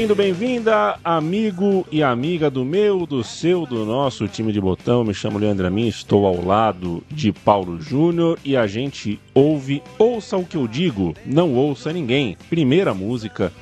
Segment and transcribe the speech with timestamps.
[0.00, 5.04] Bem-vindo, bem-vinda, amigo e amiga do meu, do seu, do nosso time de botão.
[5.04, 10.38] Me chamo Leandro Amin, estou ao lado de Paulo Júnior e a gente ouve Ouça
[10.38, 12.34] o que eu digo, não ouça ninguém.
[12.48, 13.52] Primeira música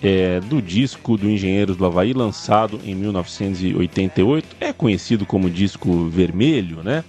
[0.00, 4.46] é, do disco do Engenheiros do Havaí, lançado em 1988.
[4.60, 7.02] É conhecido como disco vermelho, né?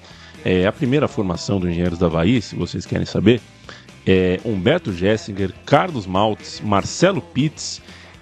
[0.43, 3.39] É a primeira formação do Engenheiros do Havaí, se vocês querem saber.
[4.03, 7.79] É Humberto Gessinger, Carlos Maltz, Marcelo Pitts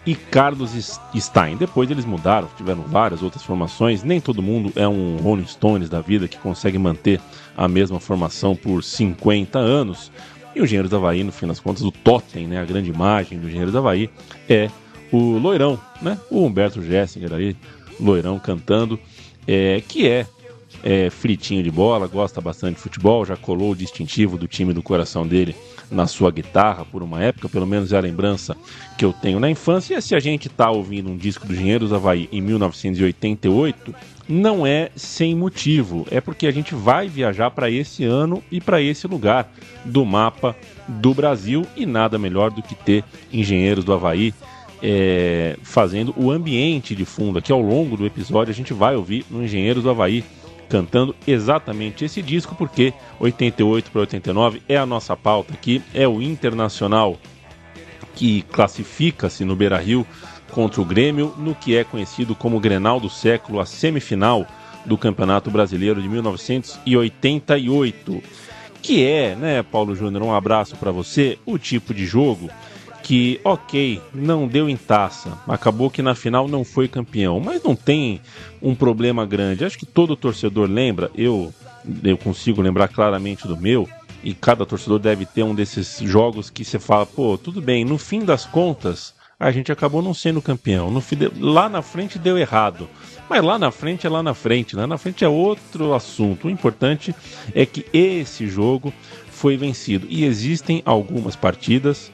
[0.08, 0.72] e Carlos
[1.14, 1.58] Stein.
[1.58, 4.04] Depois eles mudaram, tiveram várias outras formações.
[4.04, 7.20] Nem todo mundo é um Rolling Stones da vida que consegue manter
[7.58, 10.10] a mesma formação por 50 anos.
[10.56, 13.38] E o Engenheiros do Havaí, no fim das contas, o totem, né, a grande imagem
[13.38, 14.10] do Engenheiros do Havaí
[14.48, 14.72] é
[15.12, 16.18] o Loirão, né?
[16.32, 17.56] O Humberto Gessinger aí,
[18.00, 18.98] Loirão cantando,
[19.46, 20.26] é, que é,
[20.84, 24.82] é fritinho de bola, gosta bastante de futebol, já colou o distintivo do time do
[24.82, 25.54] coração dele
[25.90, 28.56] na sua guitarra por uma época, pelo menos é a lembrança
[28.98, 30.02] que eu tenho na infância.
[30.02, 33.94] Se a gente tá ouvindo um disco do Engenheiros Havaí em 1988,
[34.28, 38.82] não é sem motivo, é porque a gente vai viajar para esse ano e para
[38.82, 39.52] esse lugar
[39.86, 40.56] do mapa
[40.88, 44.34] do Brasil e nada melhor do que ter engenheiros do Havaí
[44.82, 47.40] é, fazendo o ambiente de fundo.
[47.40, 50.24] Aqui ao longo do episódio a gente vai ouvir no Engenheiros do Havaí
[50.70, 56.22] cantando exatamente esse disco, porque 88 para 89 é a nossa pauta aqui, é o
[56.22, 57.18] Internacional
[58.16, 60.06] que classifica-se no Beira Rio
[60.52, 64.48] contra o Grêmio no que é conhecido como Grenal do século, a semifinal
[64.86, 68.24] do Campeonato Brasileiro de 1988.
[68.82, 72.50] Que é, né, Paulo Júnior, um abraço para você, o tipo de jogo
[73.08, 77.74] que, ok, não deu em taça, acabou que na final não foi campeão, mas não
[77.74, 78.20] tem
[78.62, 79.64] um problema grande.
[79.64, 81.54] Acho que todo torcedor lembra, eu,
[82.04, 83.88] eu consigo lembrar claramente do meu,
[84.22, 87.98] e cada torcedor deve ter um desses jogos que você fala, pô, tudo bem, no
[87.98, 90.92] fim das contas, a gente acabou não sendo campeão.
[90.92, 91.02] No,
[91.40, 92.90] lá na frente deu errado.
[93.30, 96.48] Mas lá na frente é lá na frente, lá na frente é outro assunto.
[96.48, 97.16] O importante
[97.56, 98.94] é que esse jogo
[99.30, 100.08] foi vencido.
[100.10, 102.12] E existem algumas partidas,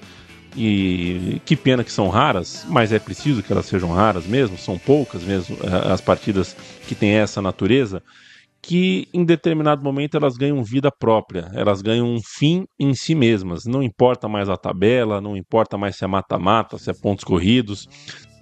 [0.56, 4.78] e que pena que são raras, mas é preciso que elas sejam raras mesmo, são
[4.78, 6.56] poucas mesmo eh, as partidas
[6.88, 8.02] que têm essa natureza,
[8.62, 13.66] que em determinado momento elas ganham vida própria, elas ganham um fim em si mesmas.
[13.66, 17.90] Não importa mais a tabela, não importa mais se é mata-mata, se é pontos corridos.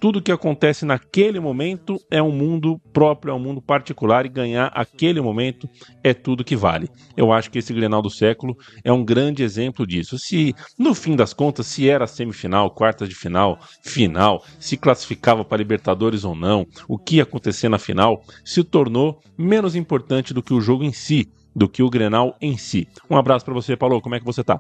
[0.02, 4.72] Tudo que acontece naquele momento é um mundo próprio, é um mundo particular e ganhar
[4.74, 5.70] aquele momento
[6.04, 6.90] é tudo que vale.
[7.16, 10.18] Eu acho que esse Grenal do século é um grande exemplo disso.
[10.18, 15.60] Se no fim das contas, se era semifinal, quartas de final, final, se classificava para
[15.60, 20.52] Libertadores ou não, o que ia acontecer na final, se tornou menos importante do que
[20.56, 22.88] o jogo em si, do que o Grenal em si.
[23.08, 24.02] Um abraço para você, Paulo.
[24.02, 24.60] Como é que você tá?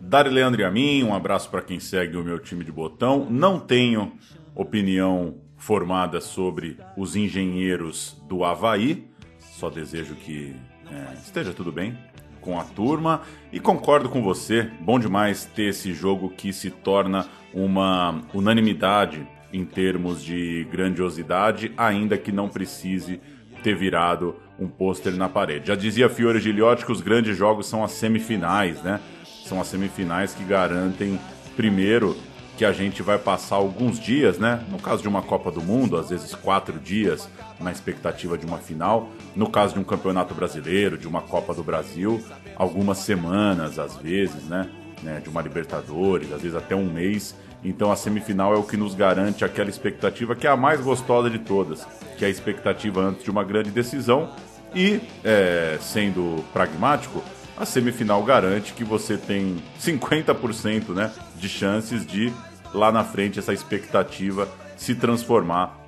[0.00, 3.28] Dari Leandro e a mim, um abraço para quem segue o meu time de botão.
[3.30, 4.12] Não tenho
[4.54, 9.08] opinião formada sobre os engenheiros do Havaí.
[9.38, 10.54] Só desejo que
[10.90, 11.96] é, esteja tudo bem
[12.40, 14.70] com a turma e concordo com você.
[14.80, 22.18] Bom demais ter esse jogo que se torna uma unanimidade em termos de grandiosidade, ainda
[22.18, 23.20] que não precise
[23.62, 25.68] ter virado um pôster na parede.
[25.68, 29.00] Já dizia Fiore Giliotti que os grandes jogos são as semifinais, né?
[29.44, 31.18] São as semifinais que garantem,
[31.56, 32.16] primeiro,
[32.56, 34.62] que a gente vai passar alguns dias, né?
[34.70, 37.28] No caso de uma Copa do Mundo, às vezes quatro dias
[37.60, 39.08] na expectativa de uma final.
[39.34, 42.22] No caso de um Campeonato Brasileiro, de uma Copa do Brasil,
[42.56, 44.68] algumas semanas, às vezes, né?
[45.02, 45.20] né?
[45.20, 47.34] De uma Libertadores, às vezes até um mês.
[47.64, 51.30] Então a semifinal é o que nos garante aquela expectativa que é a mais gostosa
[51.30, 51.86] de todas,
[52.18, 54.30] que é a expectativa antes de uma grande decisão.
[54.74, 57.22] E, é, sendo pragmático,
[57.56, 62.32] a semifinal garante que você tem 50% né, de chances de
[62.74, 65.84] lá na frente essa expectativa se transformar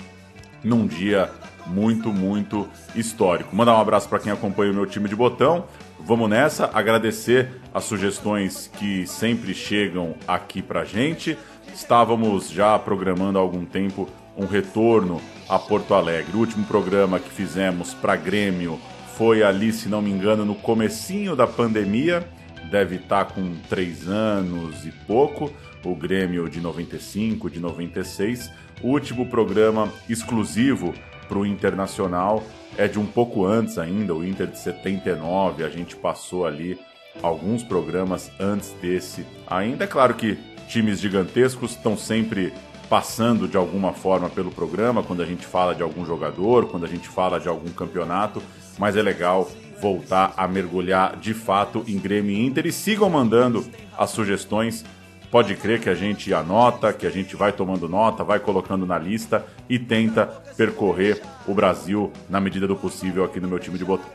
[0.62, 1.30] num dia
[1.66, 3.54] muito, muito histórico.
[3.54, 5.64] Mandar um abraço para quem acompanha o meu time de botão.
[5.98, 11.36] Vamos nessa, agradecer as sugestões que sempre chegam aqui pra gente.
[11.74, 16.36] Estávamos já programando há algum tempo um retorno a Porto Alegre.
[16.36, 18.78] O último programa que fizemos para Grêmio
[19.16, 22.28] foi ali, se não me engano, no comecinho da pandemia,
[22.70, 25.50] deve estar tá com três anos e pouco.
[25.90, 28.50] O Grêmio de 95, de 96.
[28.82, 30.94] O último programa exclusivo
[31.28, 32.42] para o Internacional
[32.76, 35.64] é de um pouco antes ainda, o Inter de 79.
[35.64, 36.78] A gente passou ali
[37.22, 39.24] alguns programas antes desse.
[39.46, 40.38] Ainda é claro que
[40.68, 42.52] times gigantescos estão sempre
[42.88, 46.88] passando de alguma forma pelo programa quando a gente fala de algum jogador, quando a
[46.88, 48.42] gente fala de algum campeonato,
[48.78, 49.50] mas é legal
[49.80, 53.64] voltar a mergulhar de fato em Grêmio e Inter e sigam mandando
[53.96, 54.84] as sugestões.
[55.30, 58.98] Pode crer que a gente anota, que a gente vai tomando nota, vai colocando na
[58.98, 60.26] lista e tenta
[60.56, 64.08] percorrer o Brasil na medida do possível aqui no meu time de botão.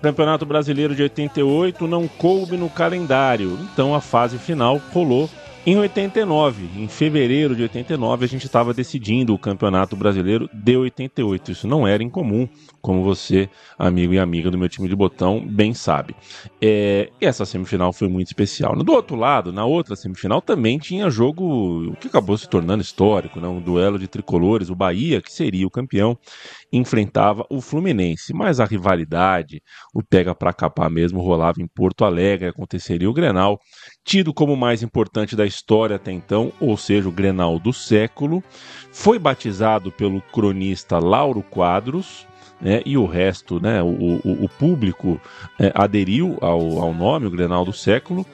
[0.00, 5.30] Campeonato Brasileiro de 88 não coube no calendário, então a fase final rolou
[5.64, 11.52] em 89, em fevereiro de 89, a gente estava decidindo o Campeonato Brasileiro de 88.
[11.52, 12.48] Isso não era incomum,
[12.80, 13.48] como você,
[13.78, 16.16] amigo e amiga do meu time de botão, bem sabe.
[16.60, 18.74] É, e essa semifinal foi muito especial.
[18.74, 23.46] Do outro lado, na outra semifinal, também tinha jogo que acabou se tornando histórico, né?
[23.46, 24.68] um duelo de tricolores.
[24.68, 26.18] O Bahia, que seria o campeão,
[26.72, 28.34] enfrentava o Fluminense.
[28.34, 29.62] Mas a rivalidade,
[29.94, 33.60] o pega para capar mesmo, rolava em Porto Alegre, aconteceria o Grenal
[34.04, 38.42] tido como o mais importante da história até então, ou seja, o Grenal do século,
[38.90, 42.26] foi batizado pelo cronista Lauro Quadros,
[42.60, 45.20] né, e o resto, né, o, o, o público
[45.58, 48.24] é, aderiu ao, ao nome, o Grenal do século,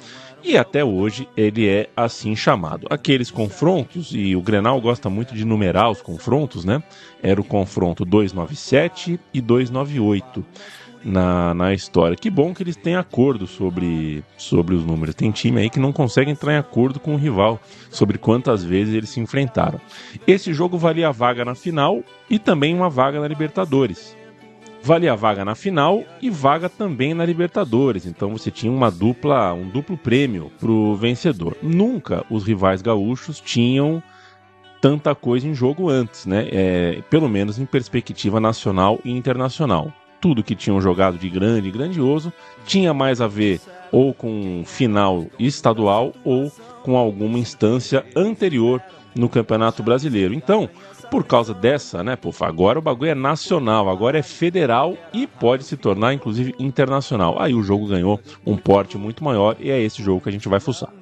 [0.42, 2.86] e até hoje ele é assim chamado.
[2.90, 6.82] Aqueles confrontos, e o Grenal gosta muito de numerar os confrontos, né?
[7.22, 10.44] Era o confronto 297 e 298
[11.04, 12.16] na, na história.
[12.16, 15.14] Que bom que eles têm acordo sobre, sobre os números.
[15.14, 17.60] Tem time aí que não consegue entrar em acordo com o rival
[17.90, 19.80] sobre quantas vezes eles se enfrentaram.
[20.26, 24.16] Esse jogo valia a vaga na final e também uma vaga na Libertadores.
[24.82, 28.06] Valia a vaga na final e vaga também na Libertadores.
[28.06, 31.56] Então você tinha uma dupla, um duplo prêmio para o vencedor.
[31.62, 34.02] Nunca os rivais gaúchos tinham
[34.80, 36.48] tanta coisa em jogo antes, né?
[36.52, 41.72] É, pelo menos em perspectiva nacional e internacional tudo que tinham jogado de grande e
[41.72, 42.32] grandioso
[42.64, 43.60] tinha mais a ver
[43.90, 46.50] ou com final estadual ou
[46.82, 48.82] com alguma instância anterior
[49.14, 50.34] no Campeonato Brasileiro.
[50.34, 50.68] Então,
[51.10, 55.64] por causa dessa, né, pô, agora o bagulho é nacional, agora é federal e pode
[55.64, 57.40] se tornar inclusive internacional.
[57.40, 60.48] Aí o jogo ganhou um porte muito maior e é esse jogo que a gente
[60.48, 60.92] vai fuçar.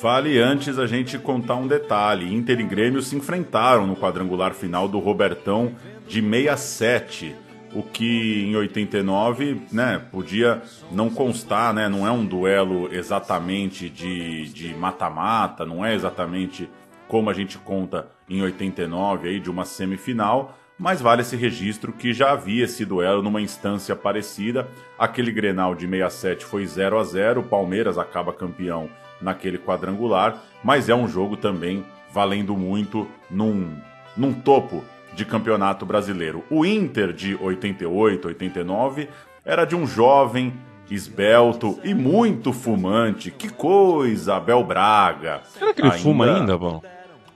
[0.00, 4.86] Vale antes a gente contar um detalhe: Inter e Grêmio se enfrentaram no quadrangular final
[4.86, 5.72] do Robertão
[6.06, 7.34] de 67
[7.74, 14.74] o que em 89 né, podia não constar, né, não é um duelo exatamente de
[14.74, 16.68] mata-mata, não é exatamente
[17.06, 22.12] como a gente conta em 89 aí de uma semifinal, mas vale esse registro que
[22.12, 24.68] já havia esse duelo numa instância parecida.
[24.96, 28.88] Aquele Grenal de 67 foi 0 a 0, o Palmeiras acaba campeão
[29.20, 33.76] naquele quadrangular, mas é um jogo também valendo muito num,
[34.16, 34.84] num topo
[35.18, 36.44] de campeonato brasileiro.
[36.48, 39.08] O Inter de 88, 89
[39.44, 40.54] era de um jovem
[40.88, 43.32] esbelto e muito fumante.
[43.32, 45.42] Que coisa, Abel Braga.
[45.44, 46.02] Será que ele ainda...
[46.02, 46.80] fuma ainda, bom?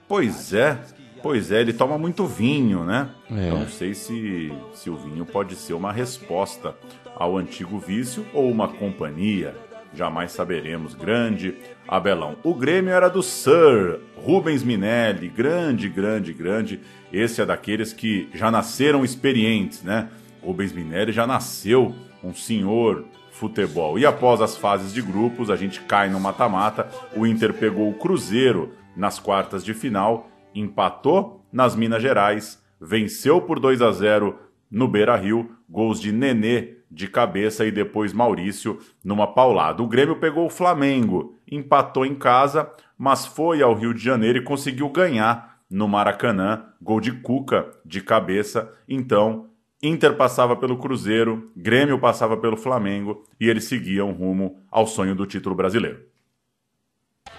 [0.07, 0.79] Pois é,
[1.21, 3.09] pois é, ele toma muito vinho, né?
[3.31, 3.49] É.
[3.49, 6.77] Eu não sei se, se o vinho pode ser uma resposta
[7.17, 9.57] ao antigo vício ou uma companhia.
[9.95, 10.95] Jamais saberemos.
[10.95, 11.57] Grande
[11.87, 12.37] Abelão.
[12.43, 16.81] O Grêmio era do Sir Rubens Minelli, grande, grande, grande.
[17.13, 20.09] Esse é daqueles que já nasceram experientes, né?
[20.43, 23.99] Rubens Minelli já nasceu um senhor futebol.
[23.99, 26.89] E após as fases de grupos, a gente cai no mata-mata.
[27.17, 33.59] O Inter pegou o Cruzeiro nas quartas de final, empatou nas Minas Gerais, venceu por
[33.59, 34.39] 2 a 0
[34.71, 39.83] no Beira-Rio, gols de Nenê de cabeça e depois Maurício numa paulada.
[39.83, 44.45] O Grêmio pegou o Flamengo, empatou em casa, mas foi ao Rio de Janeiro e
[44.45, 48.71] conseguiu ganhar no Maracanã, gol de Cuca de cabeça.
[48.87, 49.49] Então,
[49.83, 55.27] Inter passava pelo Cruzeiro, Grêmio passava pelo Flamengo e eles seguiam rumo ao sonho do
[55.27, 56.05] título brasileiro.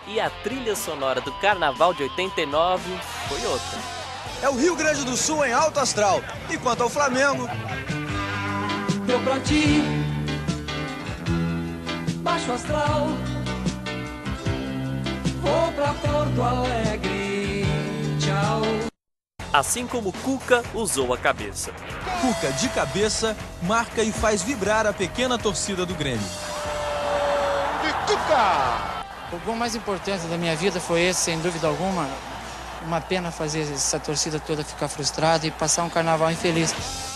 [0.07, 2.83] E a trilha sonora do Carnaval de 89
[3.29, 3.79] foi outra.
[4.41, 6.21] É o Rio Grande do Sul em alto astral.
[6.51, 7.47] E quanto ao Flamengo,
[9.05, 9.81] deu pra ti.
[12.21, 13.07] Baixo astral,
[15.41, 17.65] vou pra Porto Alegre.
[18.19, 18.61] Tchau.
[19.51, 21.71] Assim como Cuca usou a cabeça.
[22.21, 26.27] Cuca de cabeça marca e faz vibrar a pequena torcida do Grêmio.
[27.83, 29.03] E Cuca!
[29.33, 32.07] O gol mais importante da minha vida foi esse, sem dúvida alguma.
[32.85, 37.12] Uma pena fazer essa torcida toda ficar frustrada e passar um carnaval infeliz.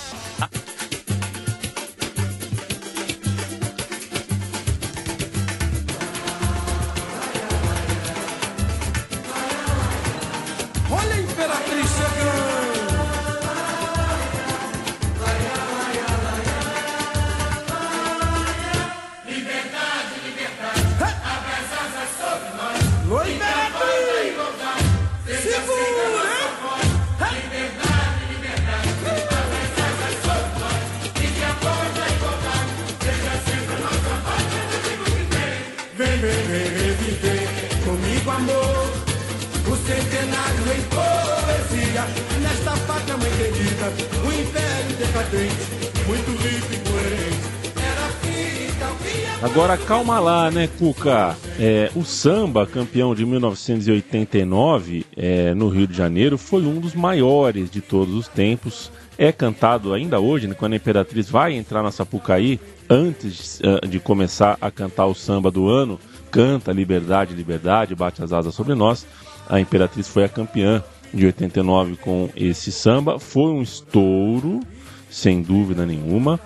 [50.19, 51.38] Lá, né, Cuca?
[51.59, 57.69] É, o samba, campeão de 1989 é, no Rio de Janeiro, foi um dos maiores
[57.69, 58.91] de todos os tempos.
[59.15, 62.59] É cantado ainda hoje, né, quando a Imperatriz vai entrar na Sapucaí,
[62.89, 66.00] antes uh, de começar a cantar o samba do ano,
[66.31, 69.05] canta Liberdade, Liberdade, bate as asas sobre nós.
[69.47, 70.83] A Imperatriz foi a campeã
[71.13, 73.19] de 89 com esse samba.
[73.19, 74.62] Foi um estouro,
[75.09, 76.39] sem dúvida nenhuma.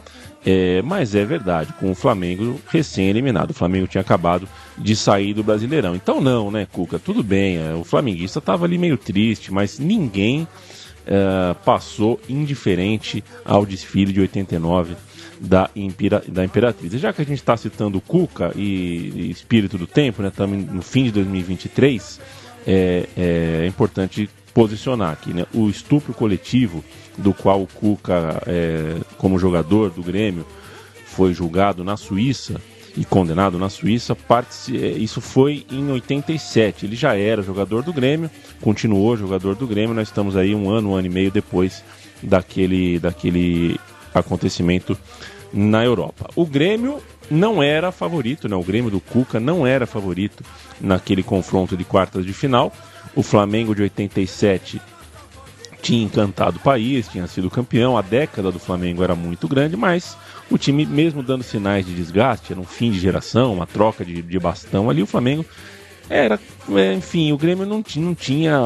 [0.46, 3.52] É, mas é verdade, com o Flamengo recém-eliminado.
[3.52, 5.96] O Flamengo tinha acabado de sair do Brasileirão.
[5.96, 6.98] Então, não, né, Cuca?
[6.98, 10.48] Tudo bem, é, o flamenguista estava ali meio triste, mas ninguém
[11.06, 14.96] é, passou indiferente ao desfile de 89
[15.40, 15.70] da,
[16.28, 16.94] da Imperatriz.
[16.94, 20.66] E já que a gente está citando Cuca e, e, Espírito do Tempo, né, estamos
[20.66, 22.20] no fim de 2023,
[22.66, 25.46] é, é importante posicionar aqui, né?
[25.54, 26.84] O estupro coletivo
[27.18, 30.46] do qual o Cuca, é, como jogador do Grêmio,
[31.06, 32.62] foi julgado na Suíça
[32.96, 34.18] e condenado na Suíça,
[34.70, 36.86] é, isso foi em 87.
[36.86, 38.30] Ele já era jogador do Grêmio,
[38.62, 39.96] continuou jogador do Grêmio.
[39.96, 41.84] Nós estamos aí um ano, um ano e meio depois
[42.22, 43.80] daquele, daquele
[44.14, 44.98] acontecimento
[45.54, 46.30] na Europa.
[46.36, 48.56] O Grêmio não era favorito, né?
[48.56, 50.44] O Grêmio do Cuca não era favorito
[50.80, 52.74] naquele confronto de quartas de final.
[53.16, 54.82] O Flamengo de 87
[55.82, 60.16] tinha encantado o país, tinha sido campeão, a década do Flamengo era muito grande, mas
[60.50, 64.22] o time, mesmo dando sinais de desgaste, era um fim de geração, uma troca de,
[64.22, 65.46] de bastão ali, o Flamengo
[66.10, 66.38] era,
[66.76, 68.60] é, enfim, o Grêmio não, não tinha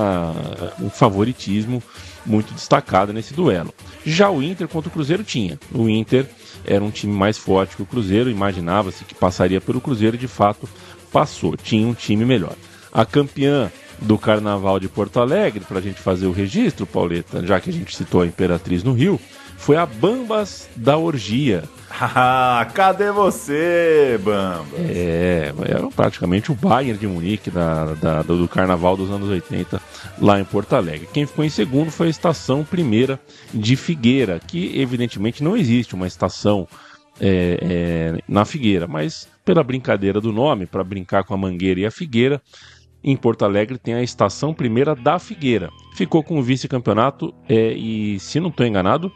[0.81, 1.81] um favoritismo
[2.25, 3.71] muito destacado nesse duelo.
[4.03, 5.59] Já o Inter contra o Cruzeiro tinha.
[5.71, 6.25] O Inter
[6.65, 10.67] era um time mais forte que o Cruzeiro, imaginava-se que passaria pelo Cruzeiro de fato
[11.11, 12.55] passou, tinha um time melhor.
[12.91, 13.71] A campeã
[14.01, 17.73] do Carnaval de Porto Alegre, para a gente fazer o registro, Pauleta, já que a
[17.73, 19.19] gente citou a Imperatriz no Rio,
[19.57, 21.63] foi a Bambas da Orgia.
[21.97, 24.79] Ah, cadê você, Bambas?
[24.79, 29.81] É, era praticamente o Bayern de Munique da, da, do Carnaval dos anos 80
[30.19, 31.07] lá em Porto Alegre.
[31.13, 33.17] Quem ficou em segundo foi a Estação Primeira
[33.53, 36.67] de Figueira, que evidentemente não existe uma estação
[37.17, 41.85] é, é, na Figueira, mas pela brincadeira do nome, para brincar com a Mangueira e
[41.85, 42.41] a Figueira,
[43.07, 45.69] em Porto Alegre tem a Estação Primeira da Figueira.
[45.95, 49.11] Ficou com o vice-campeonato é, e, se não estou enganado,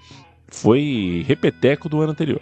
[0.47, 2.39] foi repeteco do ano anterior.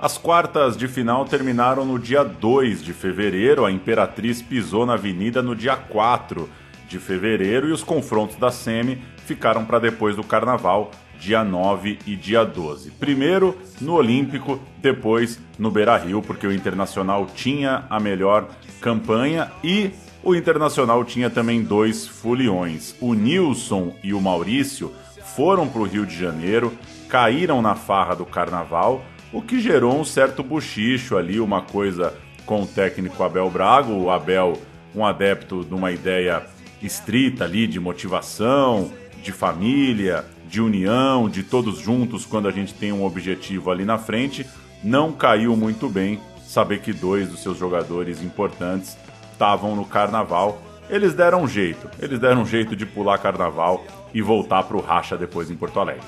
[0.00, 3.64] As quartas de final terminaram no dia 2 de fevereiro.
[3.64, 6.50] A Imperatriz pisou na avenida no dia 4
[6.88, 12.16] de fevereiro e os confrontos da Semi ficaram para depois do carnaval, dia 9 e
[12.16, 12.90] dia 12.
[12.92, 18.48] Primeiro no Olímpico, depois no Beira Rio, porque o Internacional tinha a melhor
[18.80, 19.90] campanha e
[20.26, 22.96] o Internacional tinha também dois foliões.
[23.00, 24.92] O Nilson e o Maurício
[25.36, 26.76] foram para o Rio de Janeiro,
[27.08, 32.12] caíram na farra do carnaval, o que gerou um certo buchicho ali, uma coisa
[32.44, 33.92] com o técnico Abel Braga.
[33.92, 34.60] O Abel,
[34.96, 36.42] um adepto de uma ideia
[36.82, 38.90] estrita ali de motivação,
[39.22, 43.96] de família, de união, de todos juntos quando a gente tem um objetivo ali na
[43.96, 44.44] frente,
[44.82, 48.96] não caiu muito bem saber que dois dos seus jogadores importantes
[49.36, 50.58] estavam no carnaval.
[50.88, 54.80] Eles deram um jeito, eles deram um jeito de pular carnaval e voltar para o
[54.80, 56.06] racha depois em Porto Alegre.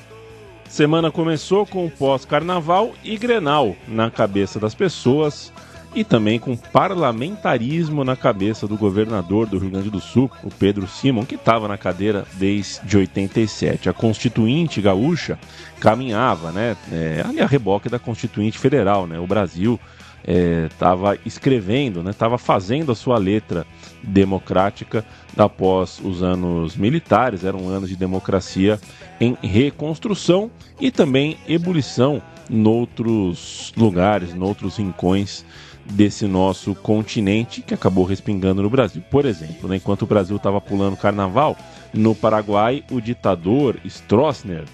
[0.69, 5.53] Semana começou com pós-carnaval e Grenal na cabeça das pessoas
[5.95, 10.87] e também com parlamentarismo na cabeça do governador do Rio Grande do Sul, o Pedro
[10.87, 13.89] Simon, que estava na cadeira desde 87.
[13.89, 15.39] A Constituinte gaúcha
[15.81, 19.81] caminhava, né, é, ali a reboque da Constituinte Federal, né, o Brasil
[20.27, 23.67] estava é, escrevendo, estava né, fazendo a sua letra
[24.03, 25.05] democrática
[25.37, 28.79] após os anos militares, eram anos de democracia
[29.21, 35.45] em reconstrução e também ebulição noutros lugares, noutros rincões
[35.85, 39.03] desse nosso continente que acabou respingando no Brasil.
[39.11, 41.57] Por exemplo, né, enquanto o Brasil estava pulando carnaval,
[41.93, 44.65] no Paraguai o ditador Stroessner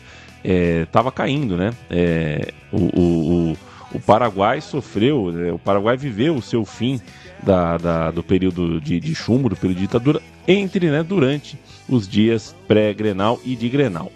[0.45, 1.73] estava é, caindo, né?
[1.89, 3.57] É, o, o, o
[3.95, 7.01] o Paraguai sofreu, né, o Paraguai viveu o seu fim
[7.43, 11.59] da, da do período de, de, chumbo, do período de ditadura, entre, né, durante
[11.89, 14.11] os dias pré-Grenal e de Grenal.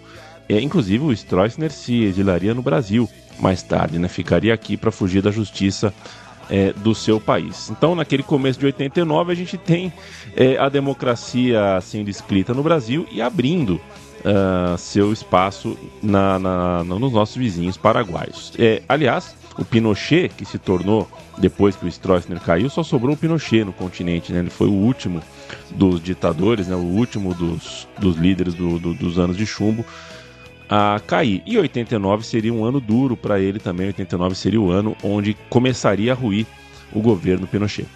[0.47, 3.09] É, inclusive o Stroessner se exilaria no Brasil
[3.39, 5.93] mais tarde, né, ficaria aqui para fugir da justiça
[6.49, 7.69] é, do seu país.
[7.69, 9.93] Então, naquele começo de 89, a gente tem
[10.35, 13.79] é, a democracia sendo escrita no Brasil e abrindo
[14.19, 18.53] uh, seu espaço na, na, nos nossos vizinhos paraguaios.
[18.57, 23.17] É, aliás, o Pinochet, que se tornou, depois que o Stroessner caiu, só sobrou o
[23.17, 24.39] Pinochet no continente, né?
[24.39, 25.21] Ele foi o último
[25.71, 29.85] dos ditadores, né, o último dos, dos líderes do, do, dos anos de chumbo,
[30.69, 31.43] a cair.
[31.45, 33.87] E 89 seria um ano duro para ele também.
[33.87, 36.45] 89 seria o ano onde começaria a ruir
[36.93, 37.87] o governo Pinochet.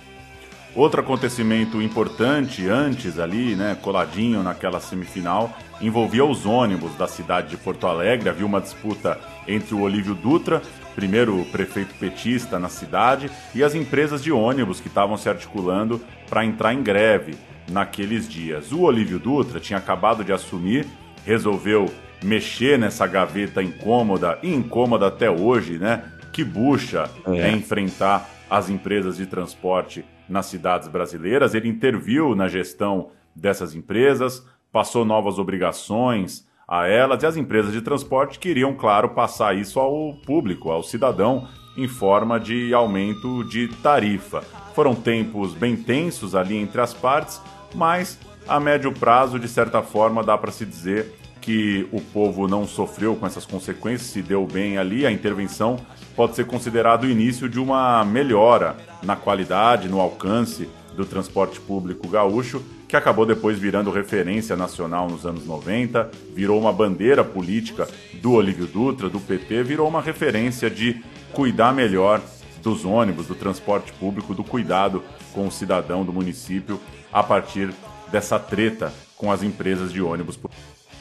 [0.76, 7.58] Outro acontecimento importante antes ali, né, coladinho naquela semifinal, envolvia os ônibus da cidade de
[7.58, 8.28] Porto Alegre.
[8.28, 10.64] Havia uma disputa entre o Olívio Dutra,
[10.96, 16.46] primeiro prefeito petista na cidade, e as empresas de ônibus que estavam se articulando para
[16.46, 17.36] entrar em greve
[17.72, 18.72] naqueles dias.
[18.72, 20.86] O Olívio Dutra tinha acabado de assumir,
[21.26, 21.92] resolveu
[22.24, 26.04] mexer nessa gaveta incômoda e incômoda até hoje, né?
[26.32, 31.54] Que bucha é, é enfrentar as empresas de transporte nas cidades brasileiras.
[31.54, 37.82] Ele interviu na gestão dessas empresas, passou novas obrigações a elas e as empresas de
[37.82, 44.42] transporte queriam, claro, passar isso ao público, ao cidadão, em forma de aumento de tarifa.
[44.74, 47.42] Foram tempos bem tensos ali entre as partes,
[47.76, 52.66] mas a médio prazo, de certa forma, dá para se dizer que o povo não
[52.66, 55.78] sofreu com essas consequências, se deu bem ali, a intervenção
[56.16, 62.08] pode ser considerado o início de uma melhora na qualidade, no alcance do transporte público
[62.08, 67.88] gaúcho, que acabou depois virando referência nacional nos anos 90, virou uma bandeira política
[68.22, 72.22] do Olívio Dutra, do PT, virou uma referência de cuidar melhor
[72.62, 76.80] dos ônibus, do transporte público, do cuidado com o cidadão do município
[77.12, 77.74] a partir
[78.12, 80.38] dessa treta com as empresas de ônibus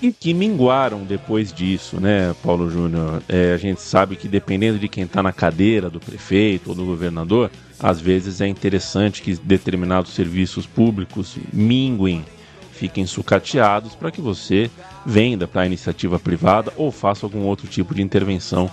[0.03, 3.23] e que minguaram depois disso, né, Paulo Júnior?
[3.29, 6.85] É, a gente sabe que dependendo de quem está na cadeira do prefeito ou do
[6.85, 12.25] governador, às vezes é interessante que determinados serviços públicos minguem,
[12.73, 14.69] fiquem sucateados para que você
[15.07, 18.69] venda para a iniciativa privada ou faça algum outro tipo de intervenção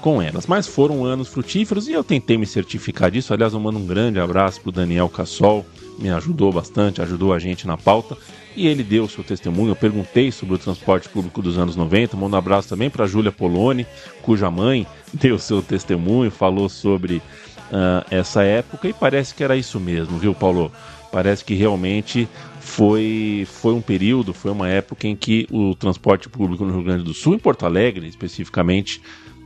[0.00, 0.46] com elas.
[0.46, 3.34] Mas foram anos frutíferos e eu tentei me certificar disso.
[3.34, 5.66] Aliás, eu mando um grande abraço para o Daniel Cassol,
[5.98, 8.16] me ajudou bastante, ajudou a gente na pauta
[8.58, 9.70] e ele deu o seu testemunho.
[9.70, 12.16] Eu perguntei sobre o transporte público dos anos 90.
[12.16, 13.86] Mando um abraço também para Júlia Poloni,
[14.20, 19.56] cuja mãe deu o seu testemunho, falou sobre uh, essa época e parece que era
[19.56, 20.72] isso mesmo, viu, Paulo?
[21.12, 22.28] Parece que realmente
[22.60, 27.04] foi, foi um período, foi uma época em que o transporte público no Rio Grande
[27.04, 29.00] do Sul, em Porto Alegre especificamente,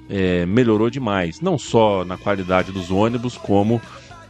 [0.08, 1.40] é, melhorou demais.
[1.40, 3.80] Não só na qualidade dos ônibus, como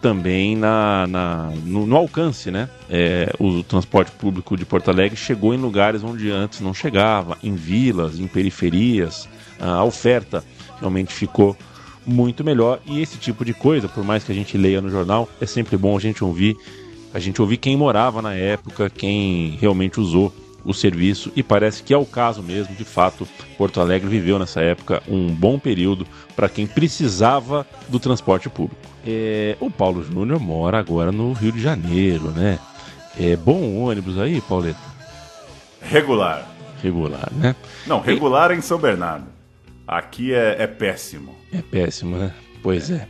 [0.02, 2.68] também na, na no, no, alcance, né?
[2.90, 7.54] É, o transporte público de Porto Alegre chegou em lugares onde antes não chegava, em
[7.54, 9.28] vilas, em periferias.
[9.60, 10.44] A oferta
[10.80, 11.56] realmente ficou
[12.04, 15.28] muito melhor e esse tipo de coisa, por mais que a gente leia no jornal,
[15.40, 16.56] é sempre bom a gente ouvir,
[17.14, 21.92] a gente ouvir quem morava na época, quem realmente usou o serviço e parece que
[21.92, 23.26] é o caso mesmo, de fato,
[23.58, 28.80] Porto Alegre viveu nessa época um bom período para quem precisava do transporte público.
[29.06, 32.58] É, o Paulo Júnior mora agora no Rio de Janeiro, né?
[33.18, 34.78] É bom ônibus aí, Pauleta?
[35.80, 36.48] Regular.
[36.82, 37.54] Regular, né?
[37.86, 39.26] Não, regular é em São Bernardo.
[39.86, 41.34] Aqui é, é péssimo.
[41.52, 42.32] É péssimo, né?
[42.62, 43.06] Pois é.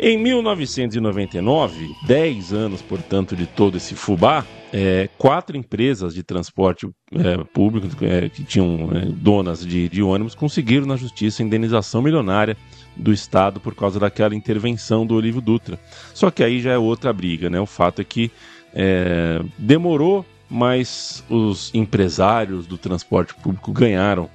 [0.00, 7.38] Em 1999, 10 anos, portanto, de todo esse fubá, é, quatro empresas de transporte é,
[7.52, 12.56] público é, que tinham é, donas de, de ônibus conseguiram na justiça indenização milionária
[12.94, 15.80] do Estado por causa daquela intervenção do Olívio Dutra.
[16.14, 17.58] Só que aí já é outra briga, né?
[17.58, 18.30] O fato é que
[18.72, 24.30] é, demorou, mas os empresários do transporte público ganharam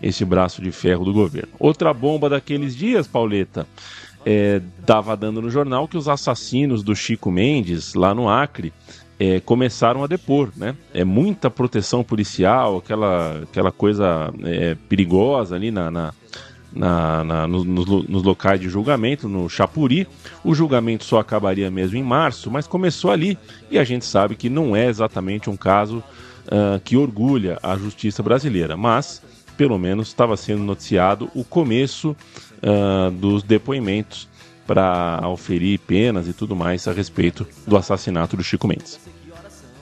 [0.00, 1.52] esse braço de ferro do governo.
[1.58, 3.66] Outra bomba daqueles dias, Pauleta,
[4.30, 4.60] é,
[5.18, 8.74] dando no jornal que os assassinos do Chico Mendes, lá no Acre,
[9.18, 10.76] é, começaram a depor, né?
[10.92, 16.12] É muita proteção policial, aquela, aquela coisa é, perigosa ali na, na,
[16.70, 20.06] na, na nos, nos, locais de julgamento, no Chapuri.
[20.44, 23.38] O julgamento só acabaria mesmo em março, mas começou ali
[23.70, 26.04] e a gente sabe que não é exatamente um caso
[26.46, 29.22] uh, que orgulha a justiça brasileira, mas
[29.56, 32.14] pelo menos estava sendo noticiado o começo
[32.62, 34.28] uh, dos depoimentos
[34.66, 39.00] para auferir penas e tudo mais a respeito do assassinato do Chico Mendes.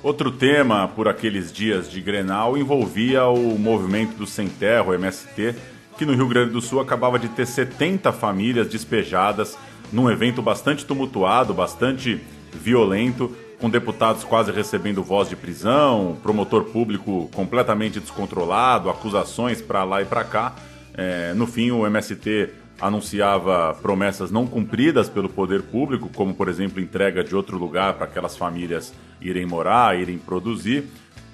[0.02, 5.56] Outro tema por aqueles dias de Grenal envolvia o movimento do Sem Terra, o MST,
[5.98, 9.58] que no Rio Grande do Sul acabava de ter 70 famílias despejadas
[9.92, 12.20] num evento bastante tumultuado, bastante
[12.52, 20.02] violento, com deputados quase recebendo voz de prisão, promotor público completamente descontrolado, acusações para lá
[20.02, 20.54] e para cá.
[20.94, 26.80] É, no fim, o MST anunciava promessas não cumpridas pelo poder público, como por exemplo
[26.80, 30.84] entrega de outro lugar para aquelas famílias irem morar, irem produzir.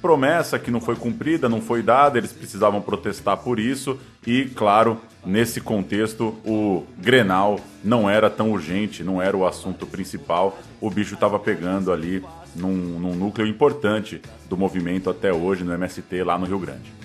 [0.00, 3.98] Promessa que não foi cumprida, não foi dada, eles precisavam protestar por isso.
[4.26, 10.58] E, claro, nesse contexto, o Grenal não era tão urgente, não era o assunto principal,
[10.80, 12.24] o bicho estava pegando ali
[12.54, 17.01] num, num núcleo importante do movimento até hoje no MST lá no Rio Grande.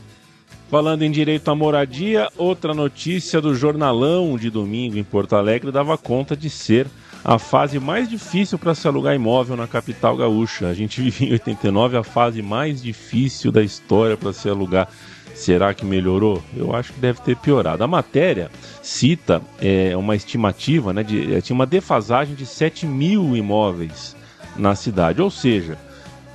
[0.69, 5.97] Falando em direito à moradia, outra notícia do jornalão de domingo em Porto Alegre dava
[5.97, 6.87] conta de ser
[7.23, 10.67] a fase mais difícil para se alugar imóvel na capital gaúcha.
[10.67, 14.89] A gente vive em 89 a fase mais difícil da história para se alugar.
[15.33, 16.43] Será que melhorou?
[16.55, 17.81] Eu acho que deve ter piorado.
[17.81, 18.51] A matéria
[18.81, 24.17] cita é, uma estimativa, né, de, é, tinha uma defasagem de 7 mil imóveis
[24.57, 25.77] na cidade, ou seja,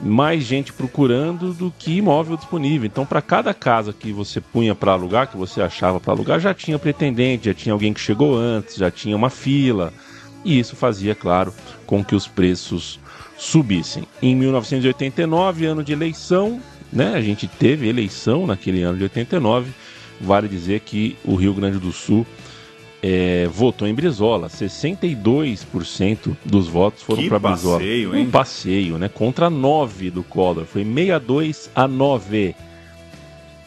[0.03, 2.87] mais gente procurando do que imóvel disponível.
[2.87, 6.53] Então, para cada casa que você punha para alugar, que você achava para alugar, já
[6.53, 9.93] tinha pretendente, já tinha alguém que chegou antes, já tinha uma fila.
[10.45, 11.55] E isso fazia, claro,
[11.87, 12.99] com que os preços
[13.39, 14.05] subissem.
[14.21, 16.61] Em 1989, ano de eleição,
[16.93, 19.71] né, a gente teve eleição naquele ano de 89.
[20.21, 22.27] Vale dizer que o Rio Grande do Sul
[23.03, 24.49] é, votou em Brizola.
[24.49, 27.79] 62% dos votos foram para Brizola.
[27.79, 28.27] passeio, hein?
[28.27, 29.09] Um passeio, né?
[29.09, 30.65] Contra 9 do Collor.
[30.65, 32.55] Foi 62 a 9.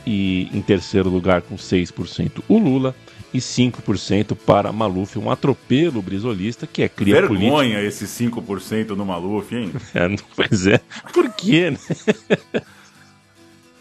[0.07, 2.95] E em terceiro lugar, com 6%, o Lula.
[3.33, 7.39] E 5% para Maluf, um atropelo brizolista que é cria política.
[7.39, 9.73] Vergonha esse 5% no Maluf, hein?
[9.93, 10.79] É, pois é.
[11.11, 11.77] Por quê, né?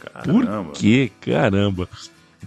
[0.00, 0.64] Caramba.
[0.64, 1.12] Por quê?
[1.20, 1.88] Caramba.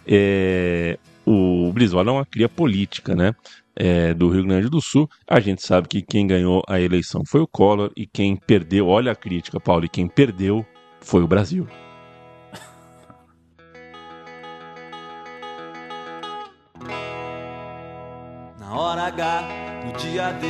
[0.06, 3.36] É, o Brizola é uma cria política, né?
[3.76, 5.10] É, do Rio Grande do Sul.
[5.30, 9.12] A gente sabe que quem ganhou a eleição foi o Collor e quem perdeu, olha
[9.12, 10.66] a crítica, Paulo, e quem perdeu
[11.02, 11.68] foi o Brasil.
[18.58, 19.48] Na hora H,
[19.86, 20.48] no dia D,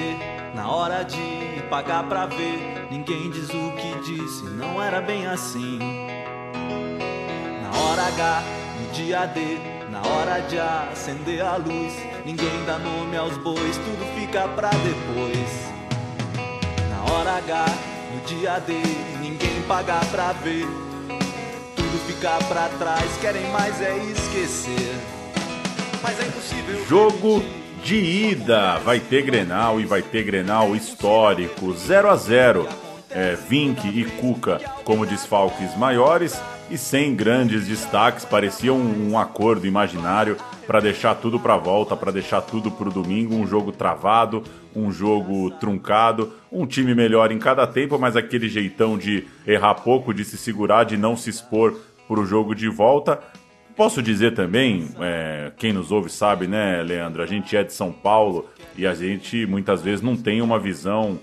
[0.55, 2.87] na hora de pagar pra ver.
[2.91, 5.79] Ninguém diz o que disse, não era bem assim.
[7.63, 8.43] Na hora H,
[8.79, 11.93] no dia D, na hora de acender a luz.
[12.25, 15.73] Ninguém dá nome aos bois, tudo fica pra depois.
[16.89, 17.65] Na hora H,
[18.13, 18.73] no dia D,
[19.21, 20.67] ninguém paga pra ver.
[21.75, 24.95] Tudo fica pra trás, querem mais é esquecer.
[26.03, 26.85] Mas é impossível.
[26.85, 27.43] Jogo
[27.83, 28.77] de ida.
[28.79, 31.73] Vai ter Grenal e vai ter Grenal histórico.
[31.73, 32.67] 0 a 0
[33.09, 38.25] é, Vink e Cuca como desfalques maiores e sem grandes destaques.
[38.25, 42.91] Parecia um, um acordo imaginário para deixar tudo para volta, para deixar tudo para o
[42.91, 43.35] domingo.
[43.35, 44.43] Um jogo travado,
[44.75, 50.13] um jogo truncado, um time melhor em cada tempo, mas aquele jeitão de errar pouco,
[50.13, 51.75] de se segurar, de não se expor
[52.07, 53.19] para o jogo de volta.
[53.75, 57.21] Posso dizer também, é, quem nos ouve sabe, né, Leandro?
[57.21, 61.19] A gente é de São Paulo e a gente muitas vezes não tem uma visão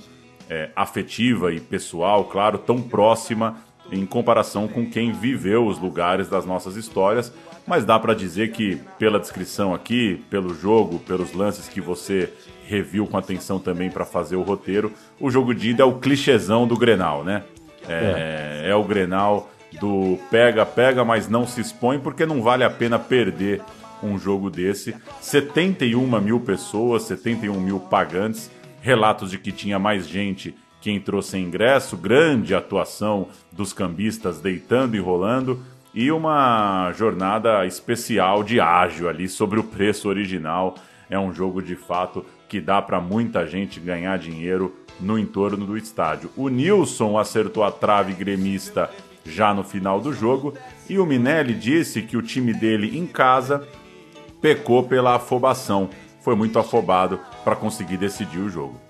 [0.49, 3.57] é, afetiva e pessoal, claro, tão próxima
[3.95, 7.33] em comparação com quem viveu os lugares das nossas histórias.
[7.67, 12.31] Mas dá para dizer que, pela descrição aqui, pelo jogo, pelos lances que você
[12.67, 16.67] reviu com atenção também para fazer o roteiro, o jogo de ida é o clichêzão
[16.67, 17.43] do Grenal, né?
[17.89, 22.71] É, é o Grenal do pega, pega, mas não se expõe, porque não vale a
[22.71, 23.63] pena perder
[24.03, 24.95] um jogo desse.
[25.21, 31.45] 71 mil pessoas, 71 mil pagantes, relatos de que tinha mais gente que entrou sem
[31.45, 35.59] ingresso, grande atuação dos cambistas deitando e rolando,
[35.95, 40.75] e uma jornada especial de ágil ali sobre o preço original.
[41.09, 45.79] É um jogo de fato que dá para muita gente ganhar dinheiro no entorno do
[45.79, 46.29] estádio.
[46.37, 48.91] O Nilson acertou a trave gremista
[49.25, 50.53] já no final do jogo
[50.87, 53.67] e o Minelli disse que o time dele em casa
[54.39, 55.89] pecou pela afobação.
[56.21, 58.84] Foi muito afobado para conseguir decidir o jogo.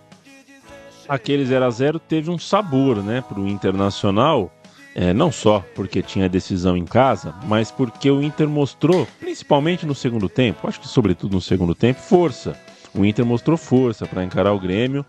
[1.09, 4.53] Aquele 0 a 0 teve um sabor, né, para o Internacional.
[4.97, 9.95] É, não só porque tinha decisão em casa, mas porque o Inter mostrou, principalmente no
[9.95, 12.57] segundo tempo, acho que sobretudo no segundo tempo, força.
[12.95, 15.05] O Inter mostrou força para encarar o Grêmio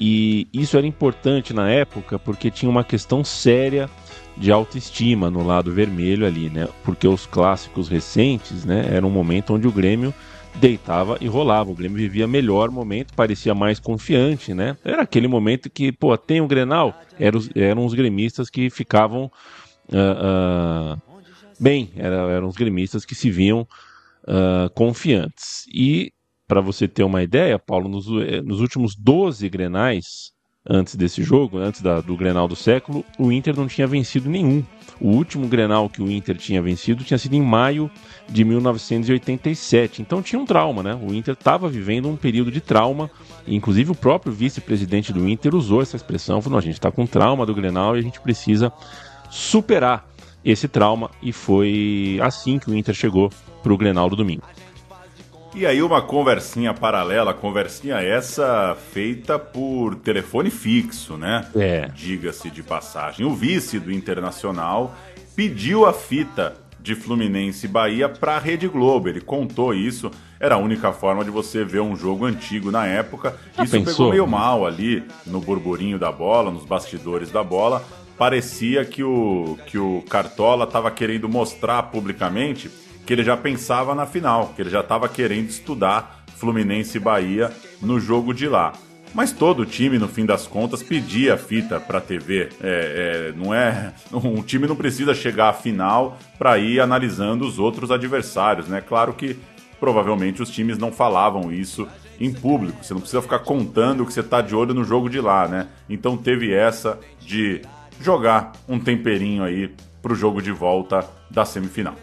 [0.00, 3.88] e isso era importante na época porque tinha uma questão séria
[4.36, 6.66] de autoestima no lado vermelho ali, né?
[6.82, 10.12] Porque os clássicos recentes, né, era um momento onde o Grêmio
[10.56, 11.70] deitava e rolava.
[11.70, 14.76] O Grêmio vivia melhor momento, parecia mais confiante, né?
[14.84, 19.30] Era aquele momento que, pô, tem o um Grenal, eram, eram os gremistas que ficavam
[19.88, 21.02] uh, uh,
[21.58, 23.66] bem, era, eram os gremistas que se viam
[24.24, 25.66] uh, confiantes.
[25.72, 26.12] E,
[26.46, 28.06] para você ter uma ideia, Paulo, nos,
[28.44, 30.32] nos últimos 12 Grenais,
[30.68, 34.64] antes desse jogo, antes da, do Grenal do século, o Inter não tinha vencido nenhum.
[35.00, 37.90] O último Grenal que o Inter tinha vencido tinha sido em maio
[38.28, 40.02] de 1987.
[40.02, 40.94] Então tinha um trauma, né?
[40.94, 43.10] O Inter estava vivendo um período de trauma.
[43.46, 47.46] Inclusive o próprio vice-presidente do Inter usou essa expressão, falou: a gente está com trauma
[47.46, 48.70] do Grenal e a gente precisa
[49.30, 50.06] superar
[50.44, 51.10] esse trauma.
[51.22, 53.30] E foi assim que o Inter chegou
[53.62, 54.42] para o Grenal do domingo.
[55.52, 61.44] E aí uma conversinha paralela, conversinha essa feita por telefone fixo, né?
[61.56, 61.88] É.
[61.88, 63.26] Diga-se de passagem.
[63.26, 64.94] O vice do Internacional
[65.34, 69.08] pediu a fita de Fluminense e Bahia para a Rede Globo.
[69.08, 70.10] Ele contou isso.
[70.38, 73.34] Era a única forma de você ver um jogo antigo na época.
[73.56, 73.92] Já isso pensou?
[73.92, 77.84] pegou meio mal ali no burburinho da bola, nos bastidores da bola.
[78.16, 82.70] Parecia que o, que o Cartola estava querendo mostrar publicamente
[83.06, 87.52] que ele já pensava na final, que ele já estava querendo estudar Fluminense e Bahia
[87.82, 88.72] no jogo de lá.
[89.12, 92.48] Mas todo o time, no fim das contas, pedia fita para a TV.
[92.60, 97.58] É, é, não é, um time não precisa chegar à final para ir analisando os
[97.58, 98.80] outros adversários, né?
[98.80, 99.36] Claro que
[99.78, 101.88] provavelmente os times não falavam isso
[102.20, 102.84] em público.
[102.84, 105.68] Você não precisa ficar contando que você está de olho no jogo de lá, né?
[105.88, 107.62] Então teve essa de
[108.00, 111.96] jogar um temperinho aí pro jogo de volta da semifinal.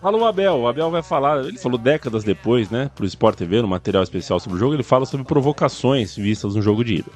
[0.00, 3.60] Fala o Abel, o Abel vai falar, ele falou décadas depois, né, pro Sport TV,
[3.60, 7.10] no material especial sobre o jogo, ele fala sobre provocações vistas no jogo de ida.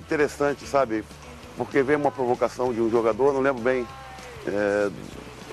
[0.00, 1.02] Interessante, sabe?
[1.56, 3.86] Porque veio uma provocação de um jogador, não lembro bem,
[4.46, 4.90] é,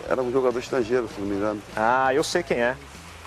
[0.09, 1.61] era um jogador estrangeiro, se não me engano.
[1.77, 2.75] Ah, eu sei quem é.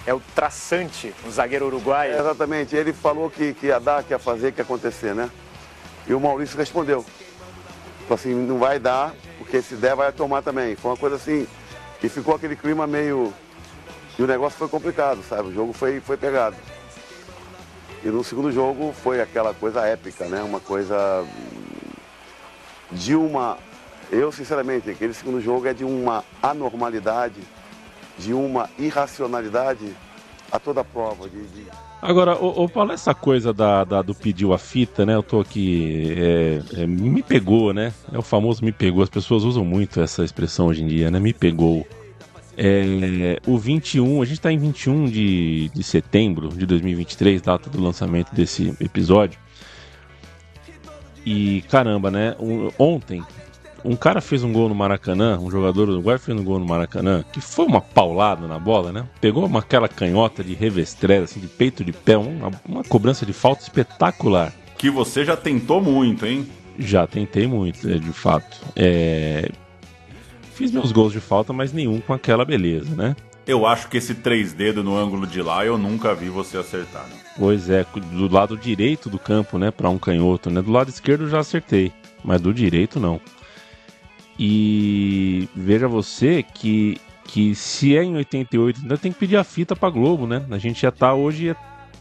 [0.06, 2.12] É o Traçante, um zagueiro uruguaio.
[2.12, 5.30] É, exatamente, ele falou que, que ia dar, que ia fazer, que ia acontecer, né?
[6.06, 7.02] E o Maurício respondeu.
[8.02, 10.76] Falou assim, não vai dar, porque se der vai tomar também.
[10.76, 11.46] Foi uma coisa assim,
[12.02, 13.32] e ficou aquele clima meio.
[14.18, 15.48] E o negócio foi complicado, sabe?
[15.48, 16.56] O jogo foi, foi pegado.
[18.02, 20.42] E no segundo jogo foi aquela coisa épica, né?
[20.42, 21.24] Uma coisa
[22.90, 23.58] de uma.
[24.11, 27.40] Eu, sinceramente, aquele segundo jogo é de uma anormalidade,
[28.16, 29.94] de uma irracionalidade
[30.50, 31.28] a toda prova.
[31.28, 31.66] De, de...
[32.00, 35.14] Agora, ô, ô, Paulo, essa coisa da, da- do pediu a fita, né?
[35.16, 36.14] Eu tô aqui.
[36.16, 37.92] é, é, me pegou, né?
[38.12, 39.02] É o famoso me pegou.
[39.02, 41.18] As pessoas usam muito essa expressão hoje em dia, né?
[41.18, 41.87] Me pegou.
[42.56, 47.80] É, o 21, a gente tá em 21 de, de setembro de 2023, data do
[47.80, 49.38] lançamento desse episódio.
[51.26, 52.34] E caramba, né?
[52.78, 53.22] ontem,
[53.88, 57.24] um cara fez um gol no Maracanã, um jogador uruguaio fez um gol no Maracanã,
[57.33, 59.07] que foi uma paulada na bola, né?
[59.20, 63.33] Pegou uma, aquela canhota de revestrez, assim, de peito de pé, uma, uma cobrança de
[63.33, 64.53] falta espetacular.
[64.77, 66.46] Que você já tentou muito, hein?
[66.79, 68.59] Já tentei muito, né, de fato.
[68.77, 69.51] É,
[70.59, 73.14] Fiz meus gols de falta, mas nenhum com aquela beleza, né?
[73.46, 77.05] Eu acho que esse três dedos no ângulo de lá eu nunca vi você acertar.
[77.05, 77.14] Né?
[77.38, 80.61] Pois é, do lado direito do campo, né, para um canhoto, né?
[80.61, 81.92] Do lado esquerdo eu já acertei,
[82.24, 83.20] mas do direito não.
[84.38, 89.77] E veja você que que se é em 88, ainda tem que pedir a fita
[89.77, 90.46] pra Globo, né?
[90.51, 91.55] A gente já tá hoje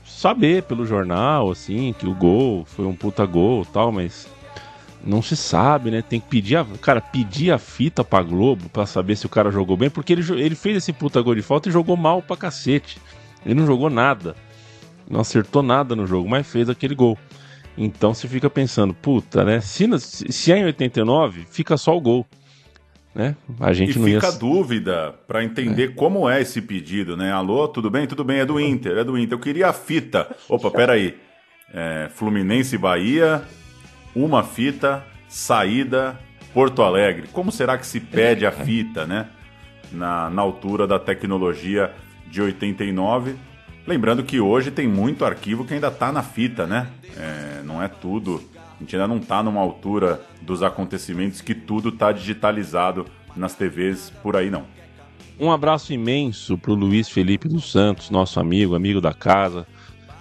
[0.05, 4.25] saber pelo jornal assim que o gol foi um puta gol, tal, mas
[5.03, 6.01] não se sabe, né?
[6.01, 9.51] Tem que pedir a, cara, pedir a fita pra Globo pra saber se o cara
[9.51, 12.37] jogou bem, porque ele, ele fez esse puta gol de falta e jogou mal pra
[12.37, 12.97] cacete.
[13.45, 14.35] Ele não jogou nada.
[15.09, 17.17] Não acertou nada no jogo, mas fez aquele gol.
[17.77, 19.61] Então você fica pensando, puta, né?
[19.61, 22.25] Se, se é em 89, fica só o gol.
[23.13, 23.35] Né?
[23.59, 24.19] A gente e não ia.
[24.19, 27.31] fica a dúvida para entender como é esse pedido, né?
[27.31, 28.05] Alô, tudo bem?
[28.05, 29.33] Tudo bem, é do Inter, é do Inter.
[29.37, 30.35] Eu queria a fita.
[30.47, 31.17] Opa, peraí.
[31.73, 33.43] É, Fluminense Bahia,
[34.15, 36.17] uma fita, saída,
[36.53, 37.27] Porto Alegre.
[37.33, 39.27] Como será que se pede a fita, né?
[39.91, 41.91] Na, na altura da tecnologia
[42.29, 43.35] de 89.
[43.87, 46.87] Lembrando que hoje tem muito arquivo que ainda tá na fita, né?
[47.15, 48.43] É, não é tudo.
[48.75, 54.11] A gente ainda não tá numa altura dos acontecimentos que tudo tá digitalizado nas TVs
[54.21, 54.65] por aí, não.
[55.39, 59.65] Um abraço imenso pro Luiz Felipe dos Santos, nosso amigo, amigo da casa,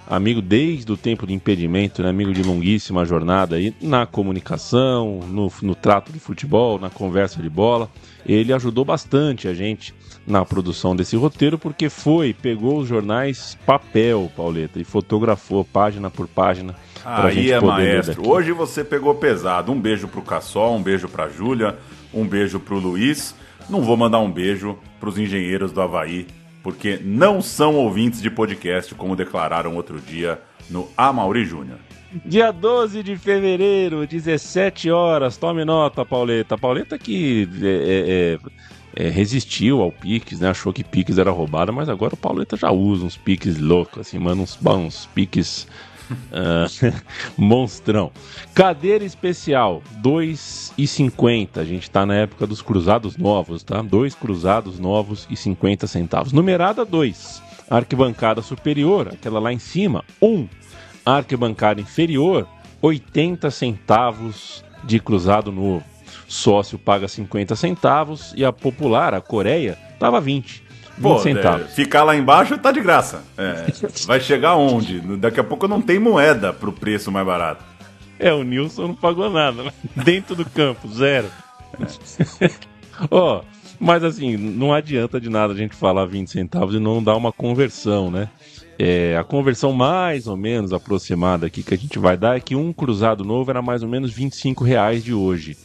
[0.08, 2.08] amigo desde o tempo de impedimento, né?
[2.08, 7.50] amigo de longuíssima jornada aí na comunicação, no, no trato de futebol, na conversa de
[7.50, 7.90] bola.
[8.24, 9.94] Ele ajudou bastante a gente
[10.26, 16.26] na produção desse roteiro, porque foi, pegou os jornais papel, Pauleta, e fotografou página por
[16.26, 16.74] página.
[17.04, 18.28] Aí gente é maestro.
[18.28, 19.70] Hoje você pegou pesado.
[19.70, 21.76] Um beijo pro Cassol, um beijo pra Júlia,
[22.12, 23.34] um beijo pro Luiz.
[23.70, 26.26] Não vou mandar um beijo pros engenheiros do Havaí,
[26.66, 31.78] porque não são ouvintes de podcast, como declararam outro dia no Amauri Júnior.
[32.24, 35.36] Dia 12 de fevereiro, 17 horas.
[35.36, 36.58] Tome nota, Pauleta.
[36.58, 40.48] Pauleta que é, é, é, é, resistiu ao Pix, né?
[40.48, 44.18] Achou que Pix era roubada, mas agora o Pauleta já usa uns Pix loucos, assim,
[44.18, 45.68] manda uns bons Pix.
[46.32, 46.66] Ah,
[47.36, 48.10] monstrão.
[48.54, 51.58] Cadeira especial, 2,50.
[51.58, 53.82] A gente tá na época dos cruzados novos, tá?
[53.82, 56.32] Dois cruzados novos e 50 centavos.
[56.32, 57.42] Numerada 2.
[57.68, 60.26] Arquibancada superior, aquela lá em cima, 1.
[60.26, 60.48] Um
[61.06, 62.48] arquibancada inferior,
[62.82, 65.84] 80 centavos de cruzado novo.
[66.26, 70.65] Sócio paga 50 centavos e a popular, a Coreia, tava 20.
[71.00, 73.22] Pô, é, ficar lá embaixo tá de graça.
[73.36, 73.66] É,
[74.06, 75.00] vai chegar onde?
[75.18, 77.62] Daqui a pouco não tem moeda pro preço mais barato.
[78.18, 79.72] É, o Nilson não pagou nada, né?
[79.94, 81.28] Dentro do campo, zero.
[83.10, 83.42] Ó,
[83.78, 87.30] mas assim, não adianta de nada a gente falar 20 centavos e não dar uma
[87.30, 88.28] conversão, né?
[88.78, 92.54] É, a conversão mais ou menos aproximada aqui que a gente vai dar é que
[92.54, 95.56] um cruzado novo era mais ou menos 25 reais de hoje.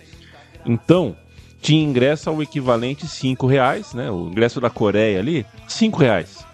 [0.66, 1.16] Então,
[1.62, 4.10] tinha ingresso ao equivalente 5 reais, né?
[4.10, 6.46] O ingresso da Coreia ali, 5 reais.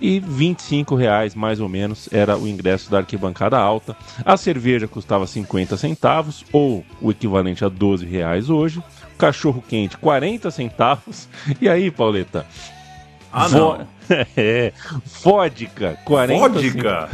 [0.00, 3.96] E 25 reais, mais ou menos, era o ingresso da arquibancada alta.
[4.24, 8.80] A cerveja custava 50 centavos, ou o equivalente a 12 reais hoje.
[9.14, 11.28] O cachorro quente, 40 centavos.
[11.60, 12.46] E aí, Pauleta?
[13.32, 13.86] Ah, não.
[14.36, 14.70] É,
[15.22, 17.10] vodka, 40 Vodka?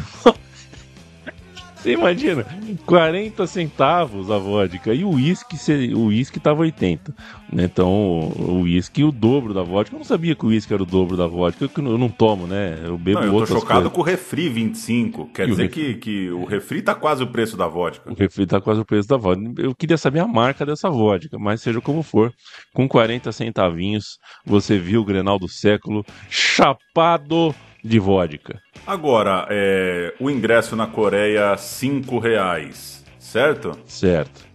[1.83, 2.45] Você imagina,
[2.85, 5.57] 40 centavos a vodka e o uísque,
[5.95, 7.15] o uísque tava 80.
[7.51, 7.65] né?
[7.65, 9.95] Então, o uísque o dobro da vodka.
[9.95, 12.47] Eu não sabia que o uísque era o dobro da vodka, que eu não tomo,
[12.47, 12.79] né?
[12.85, 13.93] Eu bebo Não, eu tô chocado coisas.
[13.93, 15.31] com o refri 25.
[15.33, 15.95] Quer E dizer refri?
[15.95, 18.11] que, que o refri tá quase o preço da vodka.
[18.11, 19.63] O refri tá quase o preço da vodka.
[19.63, 22.31] Eu queria saber a marca dessa vodka, mas seja como for,
[22.75, 28.61] com 40 centavinhos, você viu o Grenal do século chapado de vodka.
[28.87, 33.79] Agora, é, o ingresso na Coreia, 5 reais, certo?
[33.87, 34.49] Certo.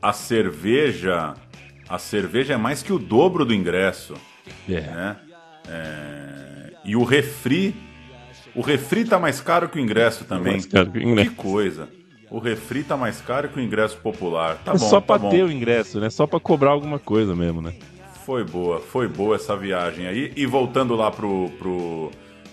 [0.00, 1.34] A cerveja,
[1.88, 4.14] a cerveja é mais que o dobro do ingresso.
[4.68, 4.80] É.
[4.80, 5.16] Né?
[5.68, 7.74] É, e o refri,
[8.54, 10.54] o refri tá mais caro que o ingresso também.
[10.54, 11.30] Mais caro que o ingresso.
[11.30, 11.88] Que coisa.
[12.30, 14.56] O refri tá mais caro que o ingresso popular.
[14.64, 15.28] Tá é bom, só tá pra bom.
[15.28, 16.08] ter o ingresso, né?
[16.08, 17.74] Só pra cobrar alguma coisa mesmo, né?
[18.24, 20.32] Foi boa, foi boa essa viagem aí.
[20.34, 22.10] E voltando lá pro, pro,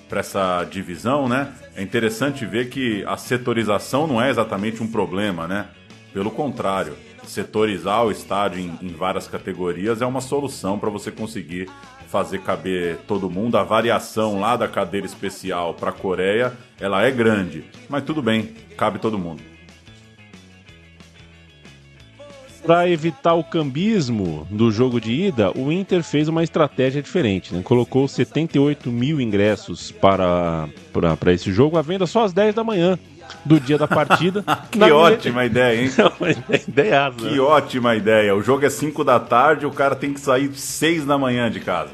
[0.10, 1.54] pra essa divisão, né?
[1.76, 5.68] É interessante ver que a setorização não é exatamente um problema, né?
[6.12, 11.70] Pelo contrário, setorizar o estádio em, em várias categorias é uma solução para você conseguir
[12.08, 13.58] fazer caber todo mundo.
[13.58, 18.56] A variação lá da cadeira especial para a Coreia, ela é grande, mas tudo bem,
[18.76, 19.49] cabe todo mundo.
[22.70, 27.52] Para evitar o cambismo do jogo de ida, o Inter fez uma estratégia diferente.
[27.52, 27.64] Né?
[27.64, 32.64] Colocou 78 mil ingressos para, para, para esse jogo à venda só às 10 da
[32.64, 33.00] manhã
[33.44, 34.46] do dia da partida.
[34.70, 35.90] Que ótima ideia, hein?
[36.68, 38.36] ideia, Que ótima ideia.
[38.36, 41.62] O jogo é 5 da tarde, o cara tem que sair 6 da manhã de
[41.62, 41.94] casa.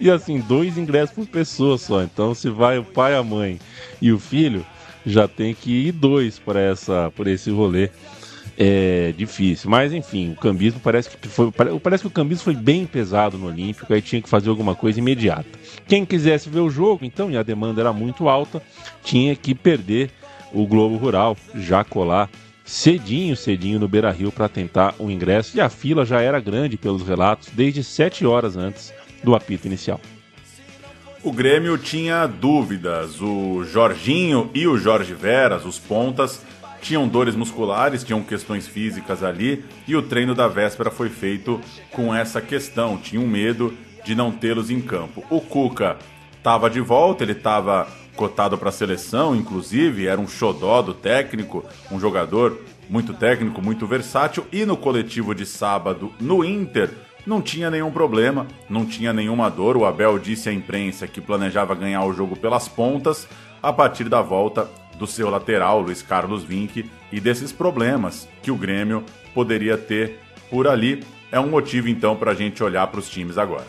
[0.00, 2.02] E assim, dois ingressos por pessoa só.
[2.02, 3.58] Então, se vai o pai, a mãe
[4.00, 4.64] e o filho,
[5.04, 7.90] já tem que ir dois para essa, por esse rolê.
[8.56, 12.54] É difícil, mas enfim, o cambismo parece que foi, pare- parece que o cambismo foi
[12.54, 15.46] bem pesado no Olímpico, aí tinha que fazer alguma coisa imediata.
[15.88, 18.62] Quem quisesse ver o jogo, então, e a demanda era muito alta,
[19.02, 20.10] tinha que perder
[20.52, 22.28] o Globo Rural, já colar
[22.62, 26.76] cedinho, cedinho no Beira Rio para tentar o ingresso, e a fila já era grande
[26.76, 28.92] pelos relatos, desde 7 horas antes
[29.24, 29.98] do apito inicial.
[31.24, 33.20] O Grêmio tinha dúvidas.
[33.20, 36.42] O Jorginho e o Jorge Veras, os pontas,
[36.82, 41.60] tinham dores musculares, tinham questões físicas ali, e o treino da véspera foi feito
[41.92, 42.98] com essa questão.
[42.98, 43.72] Tinham medo
[44.04, 45.24] de não tê-los em campo.
[45.30, 45.96] O Cuca
[46.36, 51.64] estava de volta, ele estava cotado para a seleção, inclusive, era um xodó do técnico,
[51.90, 56.90] um jogador muito técnico, muito versátil, e no coletivo de sábado no Inter
[57.24, 59.76] não tinha nenhum problema, não tinha nenhuma dor.
[59.76, 63.28] O Abel disse à imprensa que planejava ganhar o jogo pelas pontas
[63.62, 64.68] a partir da volta
[65.02, 70.68] do seu lateral, Luiz Carlos Vinck, e desses problemas que o Grêmio poderia ter por
[70.68, 71.02] ali.
[71.32, 73.66] É um motivo então para a gente olhar para os times agora.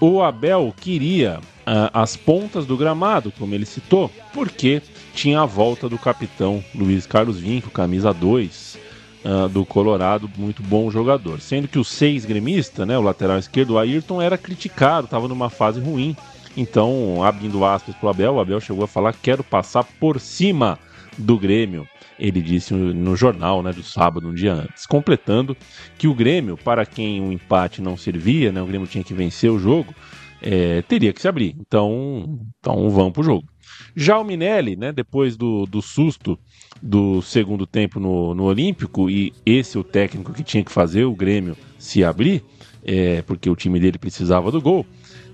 [0.00, 4.80] O Abel queria ah, as pontas do gramado, como ele citou, porque
[5.14, 8.78] tinha a volta do capitão Luiz Carlos Vinco, camisa 2
[9.24, 11.40] ah, do Colorado, muito bom jogador.
[11.40, 15.50] Sendo que o seis gremista, né, o lateral esquerdo, o Ayrton, era criticado, estava numa
[15.50, 16.16] fase ruim.
[16.56, 20.78] Então, abrindo aspas para o Abel, o Abel chegou a falar: quero passar por cima
[21.16, 21.86] do Grêmio.
[22.18, 25.56] Ele disse no jornal né, do sábado, um dia antes, completando
[25.98, 29.50] que o Grêmio, para quem o empate não servia, né, o Grêmio tinha que vencer
[29.50, 29.92] o jogo,
[30.40, 31.56] é, teria que se abrir.
[31.58, 33.48] Então, então vamos pro jogo.
[33.96, 36.38] Já o Minelli, né, depois do, do susto
[36.80, 41.14] do segundo tempo no, no Olímpico, e esse o técnico que tinha que fazer o
[41.14, 42.44] Grêmio se abrir,
[42.84, 44.86] é, porque o time dele precisava do gol,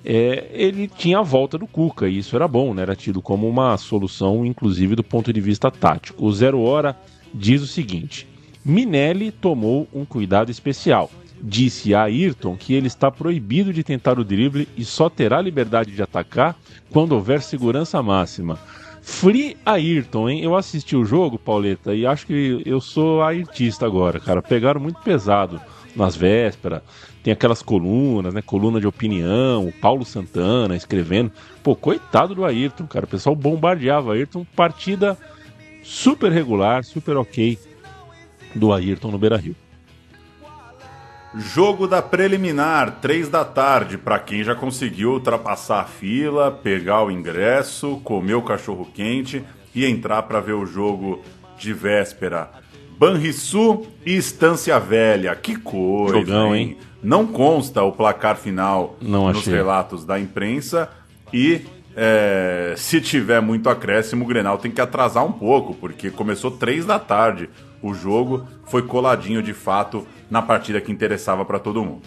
[0.04, 3.48] é, ele tinha a volta do Cuca, e isso era bom, né, era tido como
[3.48, 6.24] uma solução, inclusive do ponto de vista tático.
[6.24, 6.96] O Zero Hora
[7.32, 8.26] diz o seguinte:
[8.64, 11.10] Minelli tomou um cuidado especial.
[11.40, 15.94] Disse a Ayrton que ele está proibido de tentar o drible e só terá liberdade
[15.94, 16.56] de atacar
[16.90, 18.58] quando houver segurança máxima.
[19.00, 20.42] Free Ayrton, hein?
[20.42, 24.42] Eu assisti o jogo, Pauleta, e acho que eu sou ayrtista agora, cara.
[24.42, 25.60] Pegaram muito pesado
[25.98, 26.82] nas vésperas.
[27.22, 28.40] Tem aquelas colunas, né?
[28.40, 31.32] Coluna de opinião, o Paulo Santana escrevendo.
[31.62, 33.04] Pô, coitado do Ayrton, cara.
[33.04, 34.46] O pessoal bombardeava Ayrton.
[34.56, 35.18] Partida
[35.82, 37.58] super regular, super ok
[38.54, 39.56] do Ayrton no Beira Rio.
[41.34, 47.10] Jogo da preliminar, 3 da tarde, para quem já conseguiu ultrapassar a fila, pegar o
[47.10, 49.44] ingresso, comer o cachorro quente
[49.74, 51.22] e entrar para ver o jogo
[51.58, 52.50] de véspera.
[52.98, 56.70] Banrisul e Estância Velha, que coisa, Jogão, hein?
[56.70, 56.78] hein?
[57.02, 59.54] Não consta o placar final Não nos achei.
[59.54, 60.90] relatos da imprensa
[61.32, 61.60] e
[61.96, 66.86] é, se tiver muito acréscimo, o Grenal tem que atrasar um pouco, porque começou 3
[66.86, 67.48] da tarde
[67.80, 72.02] o jogo, foi coladinho de fato na partida que interessava para todo mundo.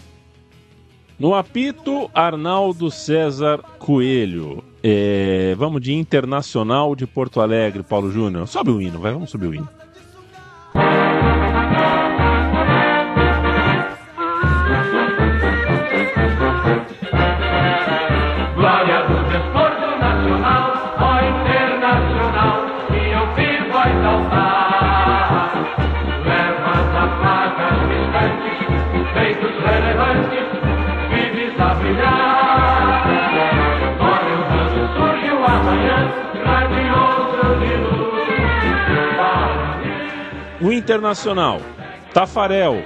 [1.18, 4.64] No apito, Arnaldo César Coelho.
[4.84, 8.48] É, vamos de Internacional de Porto Alegre, Paulo Júnior.
[8.48, 9.70] Sobe o hino, vai, vamos subir o hino.
[26.24, 28.58] Levanta placas distantes,
[29.14, 30.48] feitos relevantes,
[31.10, 32.21] vives a brilhar.
[40.62, 41.60] O Internacional,
[42.14, 42.84] Tafarel.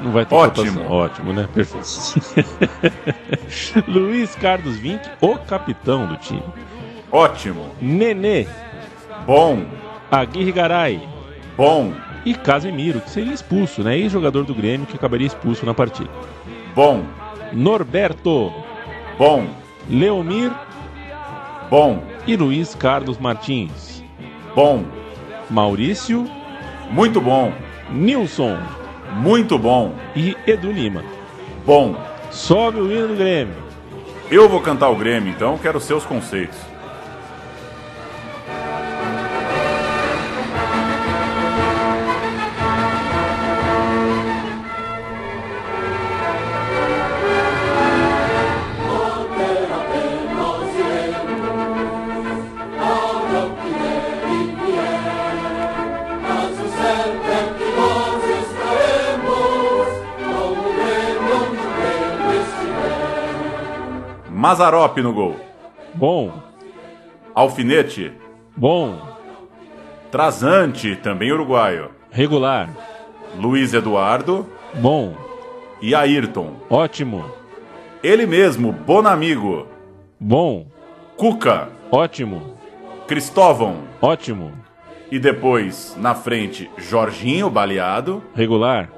[0.00, 0.72] Não vai ter Ótimo.
[0.72, 0.92] votação.
[0.92, 1.48] Ótimo, né?
[1.54, 2.44] Perfeito.
[3.88, 6.42] Luiz Carlos Vinck, o capitão do time.
[7.10, 7.70] Ótimo.
[7.80, 8.46] Nenê.
[9.26, 9.64] Bom.
[10.10, 11.08] Aguirre Garay.
[11.56, 11.92] Bom.
[12.24, 13.96] E Casemiro, que seria expulso, né?
[13.96, 16.10] Ex-jogador do Grêmio que acabaria expulso na partida.
[16.74, 17.04] Bom.
[17.52, 18.52] Norberto.
[19.16, 19.46] Bom.
[19.88, 20.52] Leomir.
[21.70, 22.02] Bom.
[22.26, 24.04] E Luiz Carlos Martins.
[24.54, 24.84] Bom.
[25.50, 26.28] Maurício.
[26.90, 27.52] Muito bom.
[27.90, 28.58] Nilson.
[29.14, 29.94] Muito bom.
[30.14, 31.04] E Edu Lima.
[31.64, 31.96] Bom.
[32.30, 33.54] Sobe o hino do Grêmio.
[34.30, 36.58] Eu vou cantar o Grêmio, então quero seus conceitos.
[64.46, 65.34] Mazarop no gol.
[65.92, 66.30] Bom.
[67.34, 68.12] Alfinete.
[68.56, 68.96] Bom.
[70.08, 71.90] Trazante, também uruguaio.
[72.12, 72.68] Regular.
[73.36, 74.46] Luiz Eduardo.
[74.74, 75.16] Bom.
[75.82, 76.52] E Ayrton.
[76.70, 77.24] Ótimo.
[78.04, 79.66] Ele mesmo, Bonamigo.
[80.20, 80.68] Bom.
[81.16, 81.68] Cuca.
[81.90, 82.56] Ótimo.
[83.08, 83.78] Cristóvão.
[84.00, 84.52] Ótimo.
[85.10, 88.22] E depois, na frente, Jorginho baleado.
[88.32, 88.90] Regular.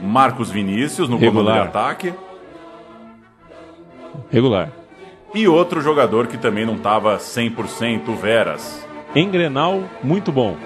[0.00, 1.66] Marcos Vinícius no comando de Regular.
[1.66, 2.14] ataque.
[4.30, 4.70] Regular.
[5.36, 8.82] E outro jogador que também não estava 100%, o Veras.
[9.14, 10.56] Em Grenal, muito bom.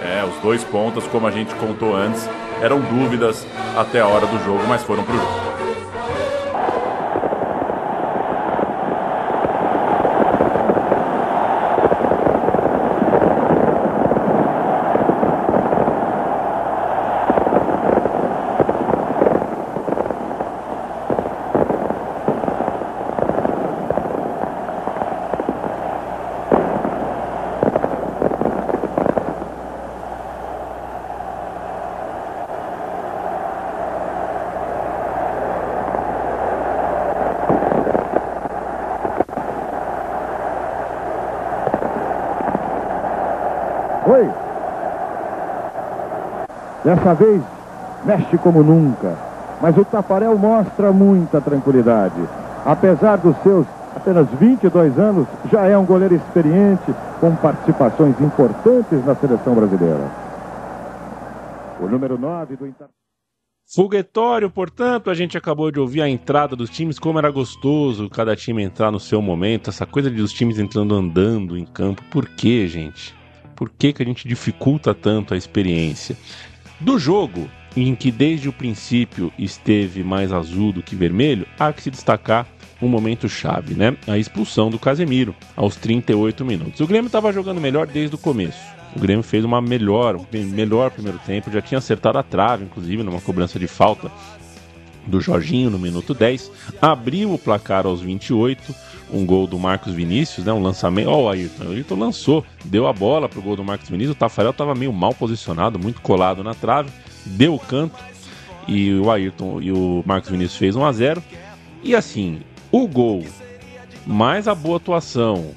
[0.00, 2.30] É, os dois pontas, como a gente contou antes,
[2.62, 3.44] eram dúvidas
[3.76, 5.53] até a hora do jogo, mas foram pro jogo.
[46.84, 47.42] Dessa vez,
[48.04, 49.16] mexe como nunca.
[49.60, 52.20] Mas o Tafarel mostra muita tranquilidade.
[52.64, 53.66] Apesar dos seus
[53.96, 60.10] apenas 22 anos, já é um goleiro experiente, com participações importantes na seleção brasileira.
[61.80, 62.88] O número 9 do Inter...
[63.74, 68.36] Foguetório, portanto, a gente acabou de ouvir a entrada dos times, como era gostoso cada
[68.36, 72.02] time entrar no seu momento, essa coisa de os times entrando andando em campo.
[72.10, 73.14] Por que, gente?
[73.56, 76.16] Por que, que a gente dificulta tanto a experiência?
[76.84, 81.82] Do jogo, em que desde o princípio esteve mais azul do que vermelho, há que
[81.82, 82.46] se destacar
[82.82, 83.96] um momento chave, né?
[84.06, 86.80] A expulsão do Casemiro aos 38 minutos.
[86.80, 88.60] O Grêmio estava jogando melhor desde o começo.
[88.94, 93.02] O Grêmio fez uma melhor, um melhor primeiro tempo, já tinha acertado a trave, inclusive,
[93.02, 94.12] numa cobrança de falta
[95.06, 96.52] do Jorginho no minuto 10.
[96.82, 98.74] Abriu o placar aos 28,
[99.12, 100.52] um gol do Marcos Vinícius, né?
[100.52, 101.08] Um lançamento.
[101.08, 101.64] Ó, o Ayrton.
[101.64, 104.16] O Ayrton lançou, deu a bola pro gol do Marcos Vinícius.
[104.16, 106.90] O Tafarel estava meio mal posicionado, muito colado na trave.
[107.24, 107.96] deu o canto
[108.66, 111.22] e o Ayrton e o Marcos Vinícius fez 1 a 0
[111.82, 112.40] E assim,
[112.72, 113.24] o gol,
[114.06, 115.52] mais a boa atuação,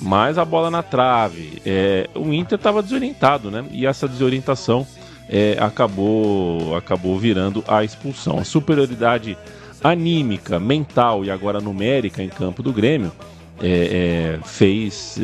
[0.00, 3.64] mais a bola na trave, é, o Inter estava desorientado, né?
[3.70, 4.86] E essa desorientação
[5.28, 8.38] é, acabou, acabou virando a expulsão.
[8.38, 9.36] A superioridade
[9.82, 13.12] anímica, mental e agora numérica em campo do Grêmio
[13.60, 15.18] é, é, fez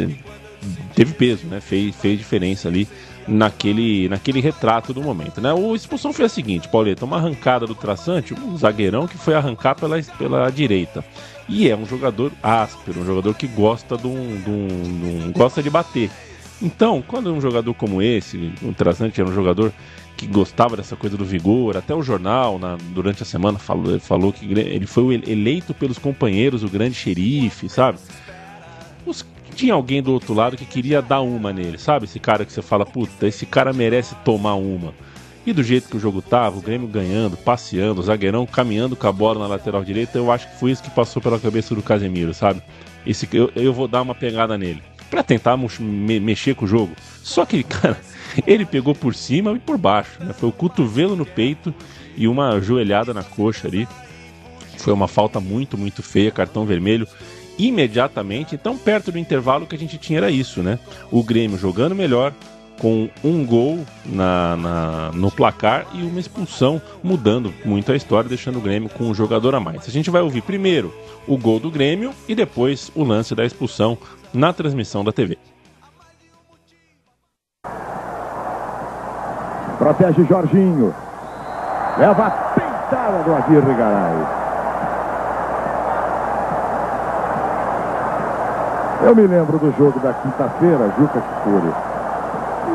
[0.95, 1.61] teve peso, né?
[1.61, 2.89] Fez, fez diferença ali
[3.27, 5.53] naquele, naquele retrato do momento, né?
[5.53, 9.75] O expulsão foi a seguinte, Pauleta, uma arrancada do traçante, um zagueirão que foi arrancar
[9.75, 11.05] pela, pela direita.
[11.49, 15.33] E é um jogador áspero, um jogador que gosta de um, de um, de um
[15.33, 16.11] gosta de bater.
[16.63, 19.73] Então, quando um jogador como esse, o Traçante era um jogador
[20.25, 24.33] que gostava dessa coisa do vigor, até o jornal na, durante a semana falou, falou
[24.33, 27.99] que ele foi eleito pelos companheiros o grande xerife, sabe?
[29.05, 32.07] Os, tinha alguém do outro lado que queria dar uma nele, sabe?
[32.07, 34.95] Esse cara que você fala, puta, esse cara merece tomar uma.
[35.47, 39.07] E do jeito que o jogo tava, o Grêmio ganhando, passeando, o zagueirão caminhando com
[39.07, 41.83] a bola na lateral direita, eu acho que foi isso que passou pela cabeça do
[41.83, 42.63] Casemiro, sabe?
[43.07, 44.83] Esse, eu, eu vou dar uma pegada nele.
[45.11, 46.95] para tentar me, mexer com o jogo.
[47.23, 47.99] Só que, cara,
[48.47, 50.23] ele pegou por cima e por baixo.
[50.23, 50.33] Né?
[50.33, 51.75] Foi o cotovelo no peito
[52.17, 53.89] e uma joelhada na coxa ali.
[54.79, 57.07] Foi uma falta muito, muito feia, cartão vermelho
[57.59, 58.55] imediatamente.
[58.55, 60.79] Então, perto do intervalo que a gente tinha era isso, né?
[61.11, 62.33] O Grêmio jogando melhor,
[62.79, 68.59] com um gol na, na, no placar e uma expulsão, mudando muito a história, deixando
[68.59, 69.87] o Grêmio com um jogador a mais.
[69.87, 70.93] A gente vai ouvir primeiro
[71.27, 73.97] o gol do Grêmio e depois o lance da expulsão
[74.33, 75.39] na transmissão da TV.
[79.79, 80.95] Protege Jorginho.
[81.99, 84.27] Leva a pentada do Aguirre Garay.
[89.03, 91.73] Eu me lembro do jogo da quinta-feira, Juca Kifuri.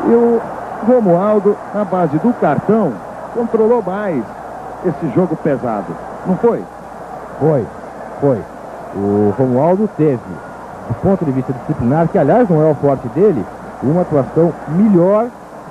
[0.06, 0.40] E o
[0.86, 2.92] Romualdo, na base do cartão,
[3.34, 4.22] controlou mais
[4.86, 5.96] esse jogo pesado.
[6.26, 6.62] Não foi?
[7.38, 7.66] Foi,
[8.20, 8.38] foi.
[8.94, 10.20] O Romualdo teve,
[10.88, 13.44] do ponto de vista disciplinar, que aliás não é o forte dele,
[13.82, 15.26] uma atuação melhor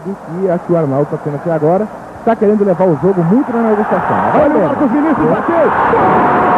[0.06, 1.88] do que a que o Arnaldo está tendo até agora.
[2.20, 4.18] Está querendo levar o jogo muito na negociação.
[4.36, 6.50] Olha o Marcos Vinícius, bateu!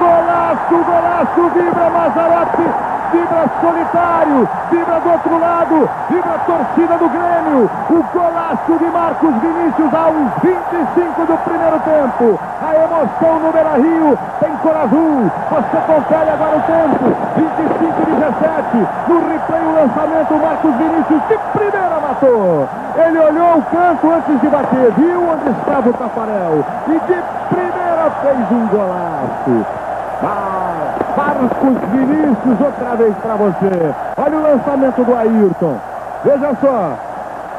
[0.00, 2.66] golaço, golaço, vibra Mazarotti,
[3.12, 9.94] vibra solitário, vibra do outro lado, vibra torcida do Grêmio, o golaço de Marcos Vinícius
[9.94, 16.30] aos 25 do primeiro tempo, a emoção no Beira Rio, tem cor azul, você confere
[16.30, 23.18] agora o tempo, 25 17, no replay o lançamento, Marcos Vinícius de primeira matou, ele
[23.18, 28.52] olhou o canto antes de bater, viu onde estava o Tafarel, e de primeira fez
[28.52, 29.66] um golaço,
[30.22, 30.49] ah,
[31.16, 33.94] Marcos Vinícius, outra vez para você.
[34.16, 35.76] Olha o lançamento do Ayrton.
[36.24, 36.92] Veja só.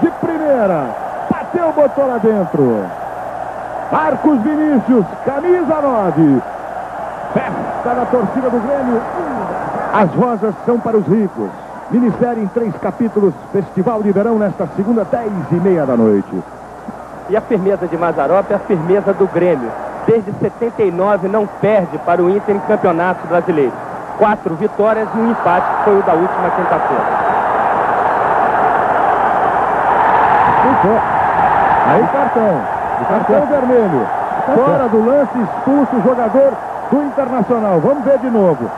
[0.02, 0.86] De primeira.
[1.30, 2.86] Bateu, botou lá dentro.
[3.92, 6.42] Marcos Vinícius, camisa 9.
[7.34, 9.02] Festa da torcida do Grêmio.
[9.94, 11.50] As rosas são para os ricos.
[11.92, 13.34] Minissérie em três capítulos.
[13.52, 16.42] Festival de verão nesta segunda, dez e meia da noite.
[17.30, 19.70] E a firmeza de Mazarop é a firmeza do Grêmio
[20.08, 23.74] desde 79 não perde para o Inter em campeonato brasileiro.
[24.18, 27.32] Quatro vitórias e um empate, que foi o da última quinta-feira.
[31.88, 32.62] Aí cartão.
[33.08, 34.08] Cartão vermelho.
[34.56, 36.54] Fora do lance, expulso o jogador
[36.90, 37.80] do Internacional.
[37.80, 38.70] Vamos ver de novo.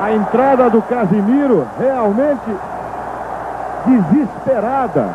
[0.00, 2.56] A entrada do Casimiro realmente
[3.84, 5.08] desesperada.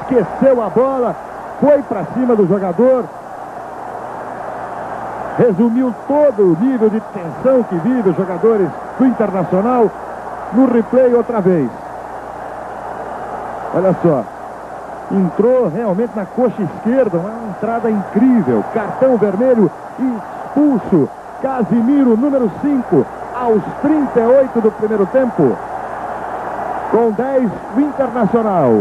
[0.00, 1.14] Esqueceu a bola,
[1.60, 3.04] foi para cima do jogador,
[5.40, 8.68] resumiu todo o nível de tensão que vive os jogadores
[8.98, 9.90] do Internacional
[10.52, 11.70] no replay outra vez.
[13.74, 14.24] Olha só,
[15.10, 21.08] entrou realmente na coxa esquerda, uma entrada incrível, cartão vermelho expulso.
[21.40, 25.56] Casimiro, número 5, aos 38 do primeiro tempo.
[26.90, 28.72] Com 10 o Internacional.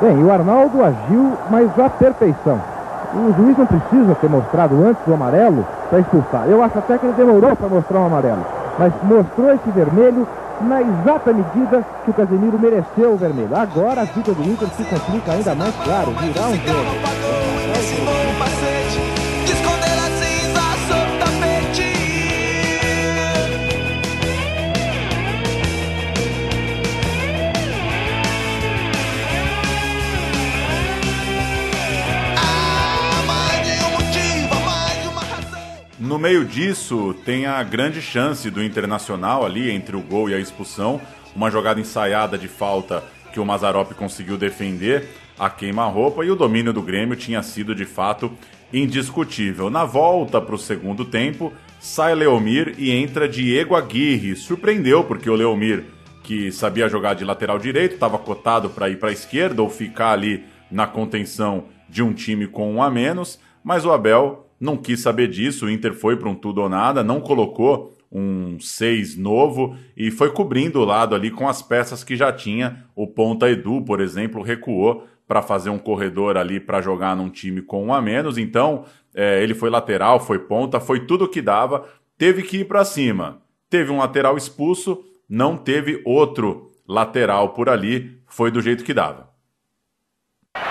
[0.00, 2.75] Bem, o Arnaldo agiu, mas à perfeição.
[3.14, 6.46] O juiz não precisa ter mostrado antes o amarelo para expulsar.
[6.48, 8.44] Eu acho até que ele demorou para mostrar o amarelo.
[8.78, 10.26] Mas mostrou esse vermelho
[10.60, 13.56] na exata medida que o Casemiro mereceu o vermelho.
[13.56, 17.15] Agora a vida do Inter se complica ainda mais, claro, virar um jogo.
[36.36, 41.00] Meio disso tem a grande chance do Internacional ali entre o gol e a expulsão,
[41.34, 45.08] uma jogada ensaiada de falta que o Mazarop conseguiu defender
[45.38, 48.30] a queima-roupa e o domínio do Grêmio tinha sido de fato
[48.70, 49.70] indiscutível.
[49.70, 54.36] Na volta para o segundo tempo, sai Leomir e entra Diego Aguirre.
[54.36, 55.84] Surpreendeu porque o Leomir,
[56.22, 60.10] que sabia jogar de lateral direito, estava cotado para ir para a esquerda ou ficar
[60.10, 65.00] ali na contenção de um time com um a menos, mas o Abel não quis
[65.00, 65.66] saber disso.
[65.66, 70.30] O Inter foi para um tudo ou nada, não colocou um 6 novo e foi
[70.30, 72.84] cobrindo o lado ali com as peças que já tinha.
[72.94, 77.60] O Ponta Edu, por exemplo, recuou para fazer um corredor ali para jogar num time
[77.60, 78.38] com um a menos.
[78.38, 78.84] Então,
[79.14, 81.84] é, ele foi lateral, foi ponta, foi tudo que dava.
[82.16, 83.42] Teve que ir para cima.
[83.68, 88.20] Teve um lateral expulso, não teve outro lateral por ali.
[88.26, 89.28] Foi do jeito que dava.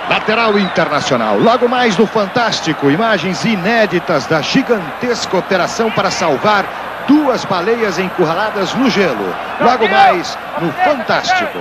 [0.09, 1.39] Lateral Internacional.
[1.39, 8.89] Logo mais no Fantástico, imagens inéditas da gigantesca operação para salvar duas baleias encurraladas no
[8.89, 9.25] gelo.
[9.61, 11.59] Logo mais no Fantástico.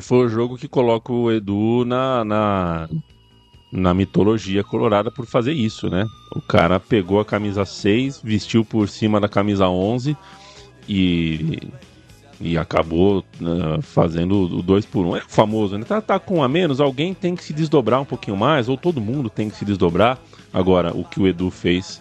[0.00, 2.88] Foi o jogo que coloca o Edu na, na,
[3.70, 6.06] na mitologia colorada por fazer isso, né?
[6.34, 10.16] O cara pegou a camisa 6, vestiu por cima da camisa 11
[10.88, 11.70] e,
[12.42, 15.16] e acabou uh, fazendo o 2 por 1 um.
[15.16, 15.84] É famoso, né?
[15.84, 19.00] Tá, tá com a menos, alguém tem que se desdobrar um pouquinho mais, ou todo
[19.00, 20.18] mundo tem que se desdobrar.
[20.52, 22.00] Agora, o que o Edu fez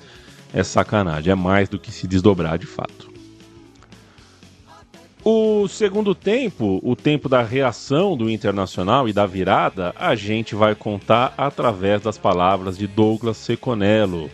[0.54, 3.12] é sacanagem, é mais do que se desdobrar de fato.
[5.24, 10.74] O segundo tempo, o tempo da reação do Internacional e da virada, a gente vai
[10.74, 14.32] contar através das palavras de Douglas Seconello.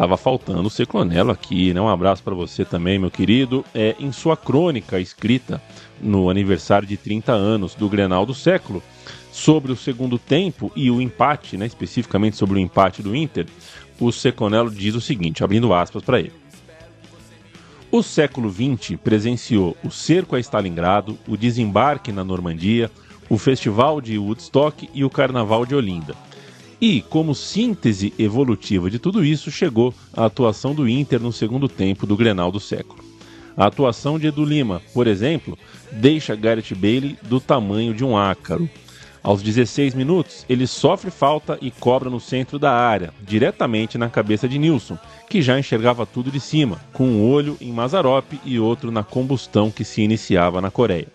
[0.00, 1.80] Tava faltando o Seconello aqui, né?
[1.82, 3.62] Um abraço para você também, meu querido.
[3.74, 5.62] É em sua crônica escrita
[6.00, 8.82] no aniversário de 30 anos do Grenal do século,
[9.30, 13.44] sobre o segundo tempo e o empate, né, especificamente sobre o empate do Inter,
[14.00, 16.32] o Seconello diz o seguinte, abrindo aspas para ele.
[17.92, 22.90] O século XX presenciou o cerco a Stalingrado, o desembarque na Normandia,
[23.28, 26.16] o festival de Woodstock e o carnaval de Olinda.
[26.80, 32.06] E, como síntese evolutiva de tudo isso, chegou a atuação do Inter no segundo tempo
[32.06, 33.04] do Grenal do século.
[33.54, 35.58] A atuação de Edu Lima, por exemplo,
[35.92, 38.66] deixa Gareth Bailey do tamanho de um ácaro.
[39.22, 44.48] Aos 16 minutos, ele sofre falta e cobra no centro da área, diretamente na cabeça
[44.48, 44.96] de Nilson,
[45.28, 49.70] que já enxergava tudo de cima, com um olho em Mazarop e outro na combustão
[49.70, 51.08] que se iniciava na Coreia.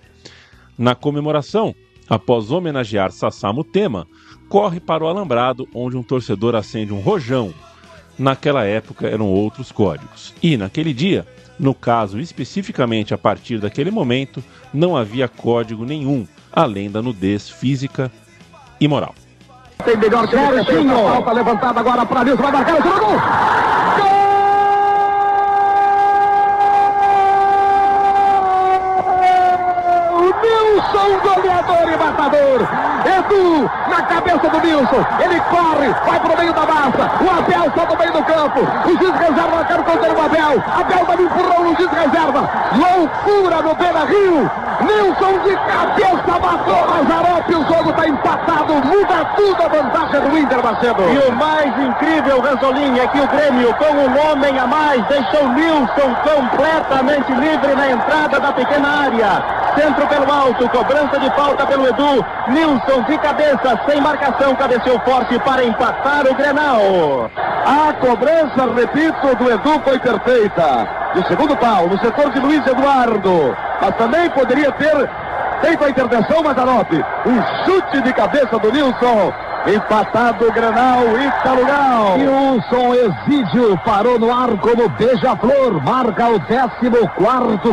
[0.77, 1.73] Na comemoração,
[2.07, 4.05] após homenagear Sassamu Tema,
[4.49, 7.53] corre para o alambrado onde um torcedor acende um rojão.
[8.17, 10.33] Naquela época eram outros códigos.
[10.41, 11.27] E naquele dia,
[11.59, 14.43] no caso especificamente a partir daquele momento,
[14.73, 18.11] não havia código nenhum além da nudez física
[18.79, 19.13] e moral.
[19.83, 23.15] Tem melhor que Falta levantada agora para Nilson, vai marcar o segundo gol!
[30.41, 32.67] Nilson, goleador e matador.
[33.05, 35.05] Edu, na cabeça do Nilson.
[35.19, 37.11] Ele corre, vai pro meio da massa.
[37.21, 38.59] O Abel está no meio do campo.
[38.85, 40.63] O juiz reserva, quero conter o Abel.
[40.79, 42.49] Abel dá um empurrão no juiz reserva.
[42.75, 44.51] Loucura no Beira Rio.
[44.81, 47.49] Nilson de cabeça matou Mazarop.
[47.49, 48.73] O jogo está empatado.
[48.73, 51.03] Muda tudo a vantagem do Inter, Macedo.
[51.03, 55.47] E o mais incrível, Ranzolim, é que o Grêmio, com um homem a mais, deixou
[55.49, 59.64] Nilson completamente livre na entrada da pequena área.
[59.75, 62.25] Centro pelo alto, cobrança de falta pelo Edu.
[62.47, 67.29] Nilson de cabeça, sem marcação, cabeceou forte para empatar o Grenal.
[67.65, 70.87] A cobrança, repito, do Edu foi perfeita.
[71.13, 73.57] Do segundo pau, no setor de Luiz Eduardo.
[73.81, 75.09] Mas também poderia ter
[75.61, 76.91] feito a intervenção Mazarop.
[77.25, 79.33] Um chute de cabeça do Nilson.
[79.67, 82.17] Empatado o Grenal, Italugal.
[82.19, 85.83] Nilson Exídio parou no ar como beija-flor.
[85.83, 86.87] Marca o 14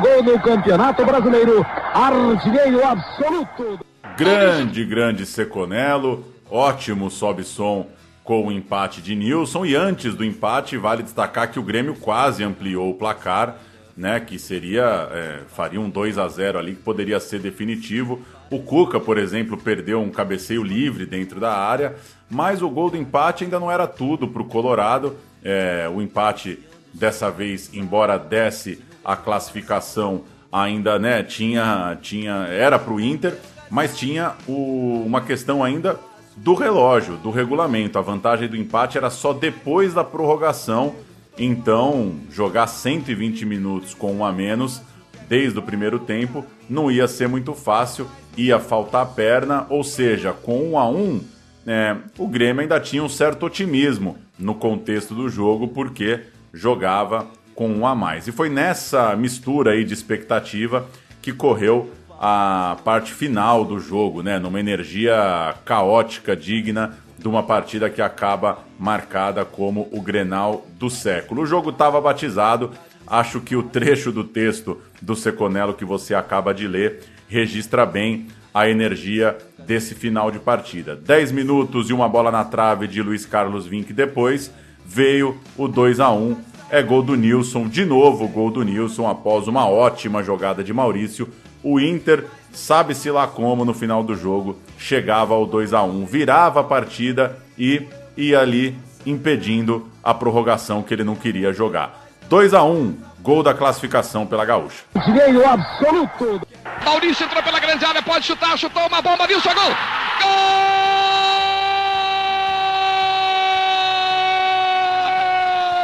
[0.01, 1.67] gol no Campeonato Brasileiro.
[1.93, 3.79] Artilheiro absoluto.
[4.17, 6.25] Grande, grande Seconello.
[6.51, 7.87] Ótimo sobe-som
[8.25, 9.67] com o empate de Nilson.
[9.67, 13.57] E antes do empate, vale destacar que o Grêmio quase ampliou o placar.
[13.95, 18.23] Né, que seria é, faria um 2 a 0 ali que poderia ser definitivo.
[18.53, 21.97] O Cuca, por exemplo, perdeu um cabeceio livre dentro da área,
[22.31, 25.17] mas o gol do empate ainda não era tudo para o Colorado.
[25.43, 26.59] É, o empate
[26.93, 33.39] dessa vez, embora desse a classificação, ainda né, tinha, tinha era para o Inter,
[33.71, 35.99] mas tinha o, uma questão ainda
[36.37, 37.99] do relógio, do regulamento.
[37.99, 40.95] A vantagem do empate era só depois da prorrogação.
[41.39, 44.83] Então, jogar 120 minutos com um a menos
[45.27, 48.07] desde o primeiro tempo não ia ser muito fácil,
[48.37, 51.21] ia faltar perna, ou seja, com um a um
[51.67, 56.21] é, o Grêmio ainda tinha um certo otimismo no contexto do jogo, porque
[56.53, 58.27] jogava com um a mais.
[58.27, 60.89] E foi nessa mistura aí de expectativa
[61.21, 64.39] que correu a parte final do jogo, né?
[64.39, 71.43] Numa energia caótica, digna de uma partida que acaba marcada como o Grenal do século.
[71.43, 72.73] O jogo estava batizado,
[73.07, 78.27] acho que o trecho do texto do Seconello que você acaba de ler registra bem
[78.53, 80.95] a energia desse final de partida.
[80.95, 84.53] 10 minutos e uma bola na trave de Luiz Carlos Vinck depois,
[84.85, 86.37] veio o 2 a 1
[86.69, 91.29] é gol do Nilson, de novo gol do Nilson após uma ótima jogada de Maurício.
[91.63, 96.61] O Inter, sabe-se lá como no final do jogo, chegava ao 2 a 1 virava
[96.61, 98.77] a partida e ia ali
[99.07, 102.09] impedindo a prorrogação que ele não queria jogar.
[102.29, 104.83] 2 a 1 gol da classificação pela Gaúcha.
[104.95, 106.43] Desvio absoluto.
[106.85, 109.73] Maurício entrou pela grande área, pode chutar, chutou uma bomba, Nilson, gol!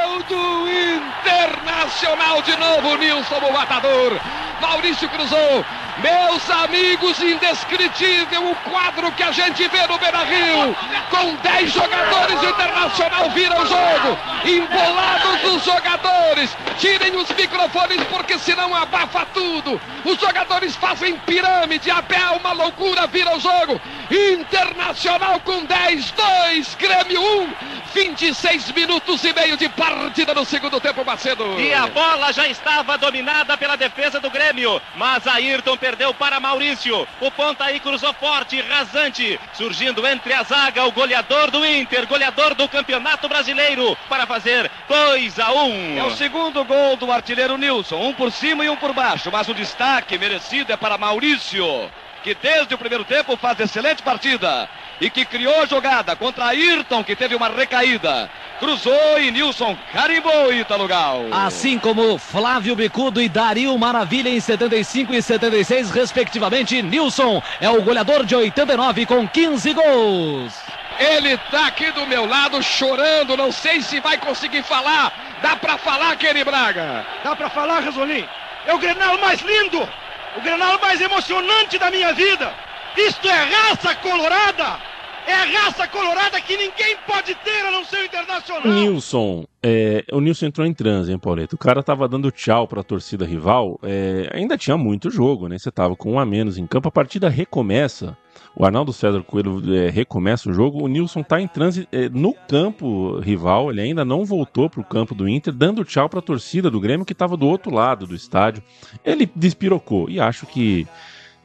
[0.04, 4.20] Gol do Internacional de novo, Nilson, o matador.
[4.60, 5.64] Maurício cruzou.
[5.98, 10.76] Meus amigos, indescritível o quadro que a gente vê no Beira Rio.
[11.10, 14.18] Com 10 jogadores, o Internacional vira o jogo.
[14.44, 16.56] Embolados os jogadores.
[16.78, 19.80] Tirem os microfones porque senão abafa tudo.
[20.04, 23.80] Os jogadores fazem pirâmide, a pé uma loucura, vira o jogo.
[24.10, 27.78] Internacional com 10, 2, Grêmio 1.
[27.94, 31.58] 26 minutos e meio de partida no segundo tempo, Macedo.
[31.58, 34.47] E a bola já estava dominada pela defesa do Grêmio,
[34.96, 37.06] mas Ayrton perdeu para Maurício.
[37.20, 42.54] O ponta aí cruzou forte, rasante, surgindo entre a zaga o goleador do Inter, goleador
[42.54, 45.98] do Campeonato Brasileiro, para fazer 2 a 1.
[45.98, 49.48] É o segundo gol do artilheiro Nilson, um por cima e um por baixo, mas
[49.48, 51.90] o destaque merecido é para Maurício,
[52.22, 54.68] que desde o primeiro tempo faz excelente partida
[55.00, 58.30] e que criou jogada contra Ayrton, que teve uma recaída.
[58.58, 61.26] Cruzou e Nilson carimbou Ítalo Gal.
[61.30, 67.82] Assim como Flávio Bicudo e Dario Maravilha em 75 e 76, respectivamente, Nilson é o
[67.82, 70.54] goleador de 89 com 15 gols.
[70.98, 75.12] Ele tá aqui do meu lado chorando, não sei se vai conseguir falar.
[75.40, 77.06] Dá pra falar, Kenny Braga?
[77.22, 78.26] Dá pra falar, Rasolim?
[78.66, 79.88] É o Grenal mais lindo,
[80.36, 82.52] o Grenal mais emocionante da minha vida.
[82.96, 84.87] Isto é raça colorada!
[85.28, 88.72] É a raça colorada que ninguém pode ter a não ser o internacional!
[88.72, 91.54] Nilson, é, o Nilson entrou em transe, hein, Pauleto?
[91.54, 93.78] O cara tava dando tchau pra torcida rival.
[93.82, 95.58] É, ainda tinha muito jogo, né?
[95.58, 96.88] Você tava com um a menos em campo.
[96.88, 98.16] A partida recomeça.
[98.56, 100.82] O Arnaldo César Coelho é, recomeça o jogo.
[100.82, 103.70] O Nilson tá em transe é, no campo rival.
[103.70, 107.14] Ele ainda não voltou pro campo do Inter, dando tchau pra torcida do Grêmio que
[107.14, 108.62] tava do outro lado do estádio.
[109.04, 110.86] Ele despirocou e acho que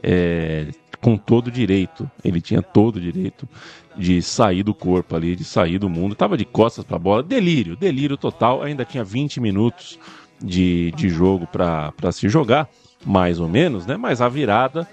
[0.02, 0.68] é,
[1.04, 2.10] com todo direito.
[2.24, 3.48] Ele tinha todo direito
[3.96, 6.16] de sair do corpo ali, de sair do mundo.
[6.16, 7.22] Tava de costas para a bola.
[7.22, 8.64] Delírio, delírio total.
[8.64, 10.00] Ainda tinha 20 minutos
[10.42, 12.70] de, de jogo para se jogar,
[13.06, 13.98] mais ou menos, né?
[13.98, 14.88] Mas a virada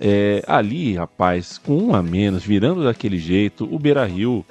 [0.00, 4.46] é, ali, rapaz, com um a menos, virando daquele jeito, o Beira Rio.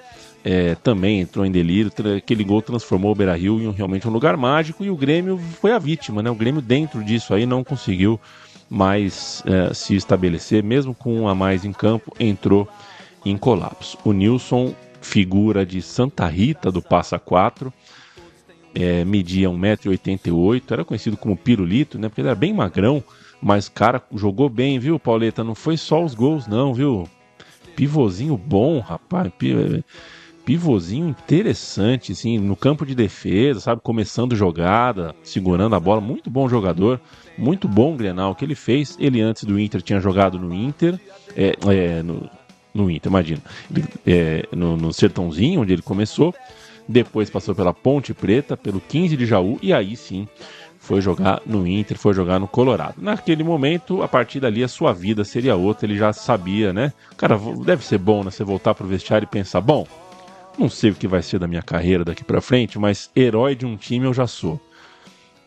[0.47, 4.11] É, também entrou em delírio, aquele gol transformou o Beira Rio em um, realmente um
[4.11, 6.29] lugar mágico e o Grêmio foi a vítima, né?
[6.29, 8.19] O Grêmio dentro disso aí não conseguiu
[8.69, 12.67] mais é, se estabelecer, mesmo com um a mais em campo, entrou
[13.25, 13.97] em colapso.
[14.03, 17.73] O Nilson, figura de Santa Rita do Passa 4,
[18.73, 22.09] é, media 1,88m, era conhecido como pirulito, né?
[22.09, 23.03] Porque ele era bem magrão,
[23.41, 25.43] mas cara, jogou bem, viu, Pauleta?
[25.43, 27.07] Não foi só os gols, não, viu?
[27.75, 29.31] Pivôzinho bom, rapaz.
[30.45, 33.81] Pivôzinho interessante, assim, no campo de defesa, sabe?
[33.81, 35.99] Começando jogada, segurando a bola.
[35.99, 36.99] Muito bom jogador
[37.37, 38.97] muito bom o Grenal que ele fez.
[38.99, 40.99] Ele antes do Inter tinha jogado no Inter,
[41.35, 42.29] é, é, no,
[42.73, 43.41] no, Inter, imagina,
[44.05, 46.33] é, no, no Sertãozinho, onde ele começou.
[46.87, 50.27] Depois passou pela Ponte Preta, pelo 15 de Jaú e aí sim
[50.85, 52.95] foi jogar no Inter, foi jogar no Colorado.
[53.01, 56.93] Naquele momento, a partir dali, a sua vida seria outra, ele já sabia, né?
[57.17, 58.29] Cara, deve ser bom, né?
[58.29, 59.87] Você voltar pro vestiário e pensar, bom,
[60.59, 63.65] não sei o que vai ser da minha carreira daqui para frente, mas herói de
[63.65, 64.61] um time eu já sou.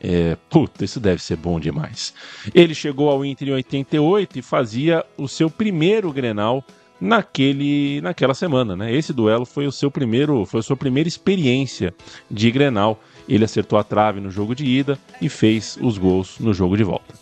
[0.01, 2.15] É, puta, isso deve ser bom demais.
[2.55, 6.65] Ele chegou ao Inter em 88 e fazia o seu primeiro Grenal
[7.01, 8.93] naquele, naquela semana, né?
[8.93, 11.95] Esse duelo foi o seu primeiro, foi a sua primeira experiência
[12.31, 13.01] de Grenal.
[13.29, 16.85] Ele acertou a trave no jogo de ida e fez os gols no jogo de
[16.85, 17.15] volta.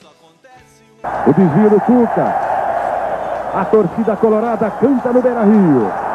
[1.27, 2.57] O desvio do Cuca.
[3.55, 6.06] A torcida colorada canta no Beira-Rio.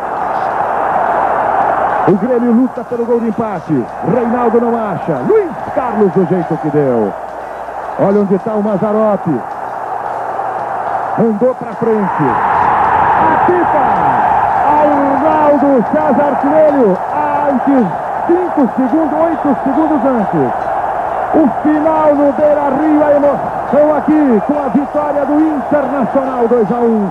[2.12, 3.86] O Grêmio luta pelo gol de empate.
[4.14, 5.20] Reinaldo não acha.
[5.30, 7.14] Luiz Carlos do jeito que deu.
[8.00, 9.32] Olha onde está o Mazarope.
[11.18, 12.24] Andou para frente.
[13.34, 14.12] Apita!
[14.82, 16.98] Arnaldo César Coelho,
[17.48, 17.88] antes,
[18.28, 20.54] 5 segundos, 8 segundos antes.
[21.34, 26.80] O final no Beira Rio, a emoção aqui com a vitória do Internacional 2 a
[26.82, 27.10] 1.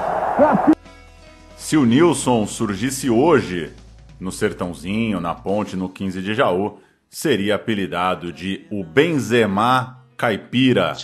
[1.56, 3.72] Se o Nilson surgisse hoje
[4.20, 10.94] no Sertãozinho, na Ponte, no 15 de Jaú, seria apelidado de o Benzema Caipira.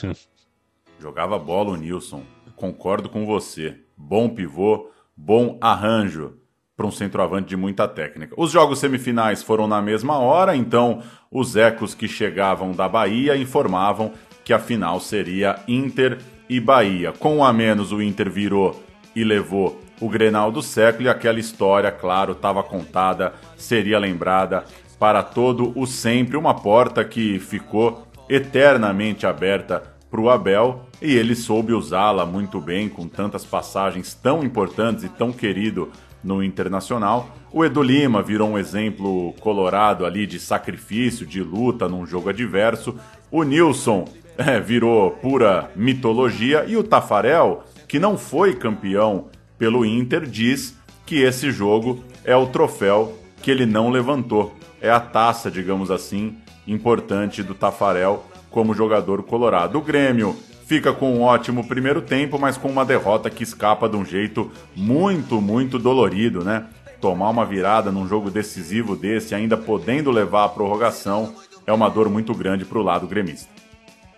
[1.01, 2.23] Jogava bola o Nilson.
[2.55, 3.79] Concordo com você.
[3.97, 6.35] Bom pivô, bom arranjo
[6.77, 8.35] para um centroavante de muita técnica.
[8.37, 14.13] Os jogos semifinais foram na mesma hora, então os ecos que chegavam da Bahia informavam
[14.45, 17.13] que a final seria Inter e Bahia.
[17.13, 18.81] Com um a menos, o Inter virou
[19.15, 24.65] e levou o Grenal do século e aquela história, claro, estava contada, seria lembrada
[24.99, 26.37] para todo o sempre.
[26.37, 32.89] Uma porta que ficou eternamente aberta para o Abel e ele soube usá-la muito bem,
[32.89, 35.91] com tantas passagens tão importantes e tão querido
[36.23, 37.29] no Internacional.
[37.53, 42.97] O Edu Lima virou um exemplo colorado ali de sacrifício, de luta num jogo adverso.
[43.31, 46.65] O Nilson é, virou pura mitologia.
[46.67, 49.27] E o Tafarel, que não foi campeão
[49.59, 54.55] pelo Inter, diz que esse jogo é o troféu que ele não levantou.
[54.81, 56.37] É a taça, digamos assim,
[56.67, 59.79] importante do Tafarel como jogador colorado.
[59.79, 60.37] O Grêmio
[60.67, 64.51] fica com um ótimo primeiro tempo, mas com uma derrota que escapa de um jeito
[64.75, 66.67] muito, muito dolorido, né?
[67.01, 71.35] Tomar uma virada num jogo decisivo desse, ainda podendo levar à prorrogação,
[71.67, 73.49] é uma dor muito grande para o lado gremista.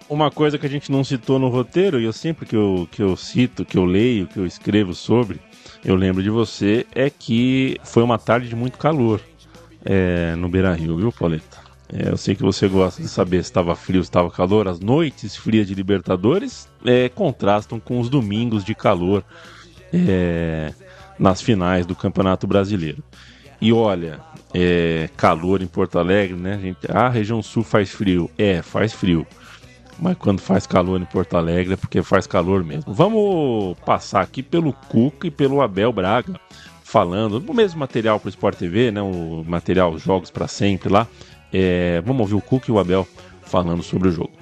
[0.08, 3.02] Uma coisa que a gente não citou no roteiro, e eu sempre que eu, que
[3.02, 5.38] eu cito, que eu leio, que eu escrevo sobre,
[5.84, 9.20] eu lembro de você, é que foi uma tarde de muito calor
[9.84, 11.58] é, no Beira Rio, viu, Pauleta?
[11.92, 14.68] É, eu sei que você gosta de saber se estava frio, se estava calor.
[14.68, 19.24] As noites frias de Libertadores é, contrastam com os domingos de calor
[19.92, 20.72] é,
[21.18, 23.02] nas finais do Campeonato Brasileiro.
[23.60, 24.20] E olha,
[24.54, 26.58] é, calor em Porto Alegre, né?
[26.60, 28.30] Gente, ah, a região sul faz frio.
[28.36, 29.26] É, faz frio.
[29.98, 32.92] Mas quando faz calor em Porto Alegre é porque faz calor mesmo.
[32.92, 36.40] Vamos passar aqui pelo Cuca e pelo Abel Braga,
[36.84, 39.02] falando o mesmo material para o Sport TV, né?
[39.02, 41.06] O material Jogos para Sempre lá
[41.52, 43.06] é, vamos ouvir o Cuca e o Abel
[43.42, 44.32] falando sobre o jogo.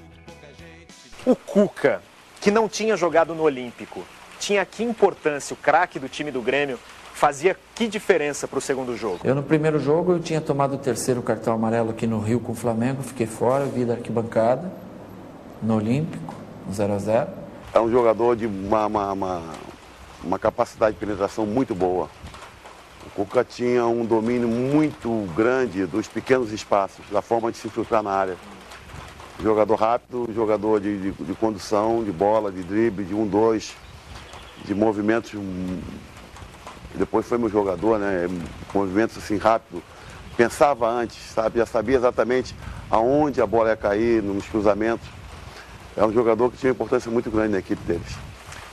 [1.25, 2.01] O Cuca,
[2.41, 4.05] que não tinha jogado no Olímpico,
[4.39, 6.79] tinha que importância o craque do time do Grêmio
[7.13, 9.21] fazia que diferença para o segundo jogo?
[9.25, 12.53] Eu no primeiro jogo eu tinha tomado o terceiro cartão amarelo aqui no Rio com
[12.53, 14.71] o Flamengo, fiquei fora, vi da arquibancada,
[15.63, 16.35] no Olímpico,
[16.73, 17.31] 0 a 0
[17.73, 19.43] É um jogador de uma, uma, uma,
[20.23, 22.09] uma capacidade de penetração muito boa.
[23.07, 28.03] O Cuca tinha um domínio muito grande dos pequenos espaços, da forma de se infiltrar
[28.03, 28.37] na área.
[29.43, 33.77] Jogador rápido, jogador de, de, de condução, de bola, de drible, de um, dois,
[34.65, 35.33] de movimentos.
[36.95, 38.29] Depois foi meu jogador, né?
[38.75, 39.83] Movimentos assim rápido.
[40.37, 41.59] Pensava antes, sabe?
[41.59, 42.55] Já sabia exatamente
[42.91, 45.07] aonde a bola ia cair, nos cruzamentos.
[45.97, 48.17] É um jogador que tinha uma importância muito grande na equipe deles.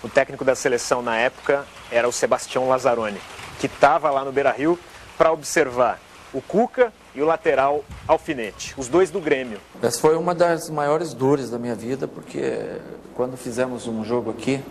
[0.03, 3.19] O técnico da seleção na época era o Sebastião Lazzaroni
[3.63, 4.77] que estava lá no Beira Rio
[5.17, 5.97] para observar
[6.33, 9.57] o Cuca e o lateral Alfinete, os dois do Grêmio.
[9.81, 12.81] Essa foi uma das maiores dores da minha vida, porque
[13.15, 14.61] quando fizemos um jogo aqui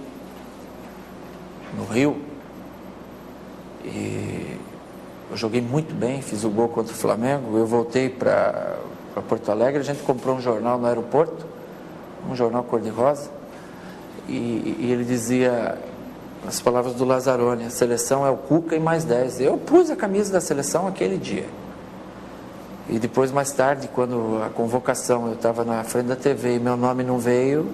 [1.74, 2.20] no Rio,
[3.82, 4.58] e
[5.30, 8.76] eu joguei muito bem, fiz o gol contra o Flamengo, eu voltei para
[9.26, 11.46] Porto Alegre, a gente comprou um jornal no aeroporto,
[12.30, 13.30] um jornal cor-de-rosa,
[14.28, 15.78] e, e ele dizia
[16.46, 19.40] as palavras do Lazzaroni, a seleção é o Cuca e mais 10.
[19.40, 21.46] Eu pus a camisa da seleção aquele dia.
[22.88, 26.76] E depois, mais tarde, quando a convocação, eu estava na frente da TV e meu
[26.76, 27.70] nome não veio,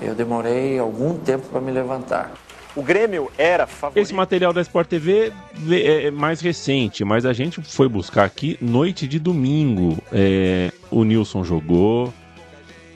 [0.00, 2.32] eu demorei algum tempo para me levantar.
[2.74, 4.02] O Grêmio era favorito.
[4.02, 5.32] Esse material da Sport TV
[5.70, 9.98] é mais recente, mas a gente foi buscar aqui noite de domingo.
[10.10, 12.12] É, o Nilson jogou,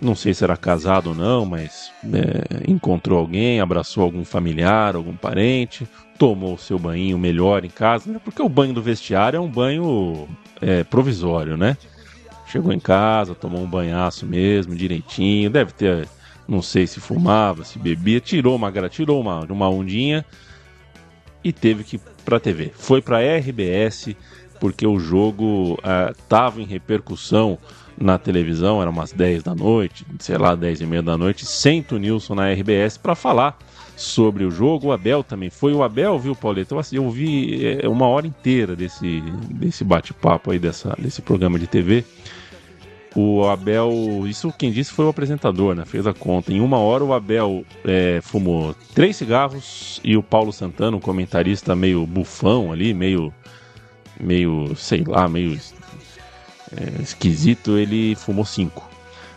[0.00, 5.16] não sei se era casado ou não, mas é, encontrou alguém, abraçou algum familiar, algum
[5.16, 5.88] parente,
[6.18, 8.20] tomou o seu banho melhor em casa, né?
[8.22, 10.28] porque o banho do vestiário é um banho
[10.60, 11.76] é, provisório, né?
[12.46, 16.08] Chegou em casa, tomou um banhaço mesmo, direitinho, deve ter,
[16.46, 20.24] não sei se fumava, se bebia, tirou uma tirou uma, uma ondinha
[21.44, 22.72] e teve que ir pra TV.
[22.74, 24.14] Foi pra RBS
[24.58, 25.78] porque o jogo
[26.10, 27.58] estava é, em repercussão
[28.00, 31.94] na televisão, era umas 10 da noite, sei lá, 10 e meia da noite, senta
[31.94, 33.58] o Nilson na RBS para falar
[33.96, 34.88] sobre o jogo.
[34.88, 35.72] O Abel também foi.
[35.72, 36.74] O Abel, viu, Pauleta?
[36.74, 39.20] Eu, eu vi é, uma hora inteira desse,
[39.50, 42.04] desse bate-papo aí, dessa, desse programa de TV.
[43.16, 43.90] O Abel,
[44.26, 45.84] isso quem disse foi o apresentador, né?
[45.84, 46.52] Fez a conta.
[46.52, 51.74] Em uma hora o Abel é, fumou três cigarros e o Paulo Santana, um comentarista
[51.74, 53.32] meio bufão ali, meio
[54.20, 55.58] meio, sei lá, meio
[56.76, 58.88] é, esquisito, ele fumou cinco.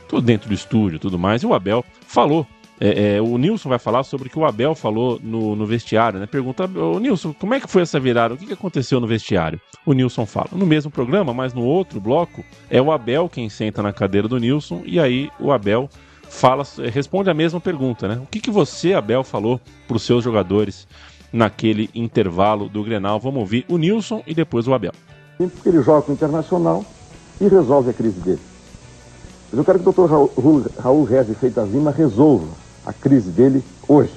[0.07, 1.41] Tudo dentro do estúdio, tudo mais.
[1.43, 2.45] E o Abel falou.
[2.83, 6.19] É, é, o Nilson vai falar sobre o que o Abel falou no, no vestiário,
[6.19, 6.25] né?
[6.25, 8.33] Pergunta, ô Nilson, como é que foi essa virada?
[8.33, 9.61] O que, que aconteceu no vestiário?
[9.85, 10.47] O Nilson fala.
[10.51, 14.39] No mesmo programa, mas no outro bloco, é o Abel quem senta na cadeira do
[14.39, 15.87] Nilson, e aí o Abel
[16.27, 18.19] fala, responde a mesma pergunta, né?
[18.23, 20.87] O que, que você, Abel, falou para os seus jogadores
[21.31, 23.19] naquele intervalo do Grenal?
[23.19, 24.93] Vamos ouvir o Nilson e depois o Abel.
[25.37, 26.83] Porque ele joga com o Internacional
[27.41, 28.39] e resolve a crise dele.
[29.49, 32.47] Mas eu quero que o doutor Raul, Raul Rezi Freitas Lima resolva
[32.85, 34.13] a crise dele hoje.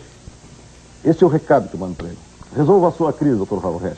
[1.05, 2.19] Esse é o recado que eu mando para ele.
[2.55, 3.97] Resolva a sua crise, doutor Raul Rezi.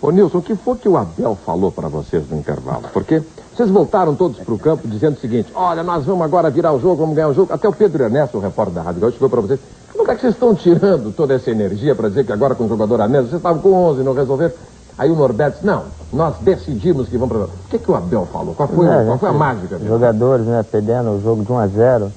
[0.00, 2.84] Ô Nilson, o que foi que o Abel falou para vocês no intervalo?
[2.92, 3.22] Porque
[3.54, 6.80] vocês voltaram todos para o campo dizendo o seguinte: olha, nós vamos agora virar o
[6.80, 7.52] jogo, vamos ganhar o jogo.
[7.52, 9.60] Até o Pedro Ernesto, o repórter da Rádio Gaúcho, chegou para vocês.
[9.92, 12.68] Como é que vocês estão tirando toda essa energia para dizer que agora com o
[12.68, 14.54] jogador a menos, vocês estavam com 11 não resolveram?
[14.98, 17.44] Aí o Norberto disse, não, nós decidimos que vamos para...
[17.46, 18.54] O que, que o Abel falou?
[18.54, 19.76] Qual foi, é, qual foi a mágica?
[19.76, 19.88] Dele?
[19.88, 22.12] Jogadores, né, perdendo o jogo de 1 a 0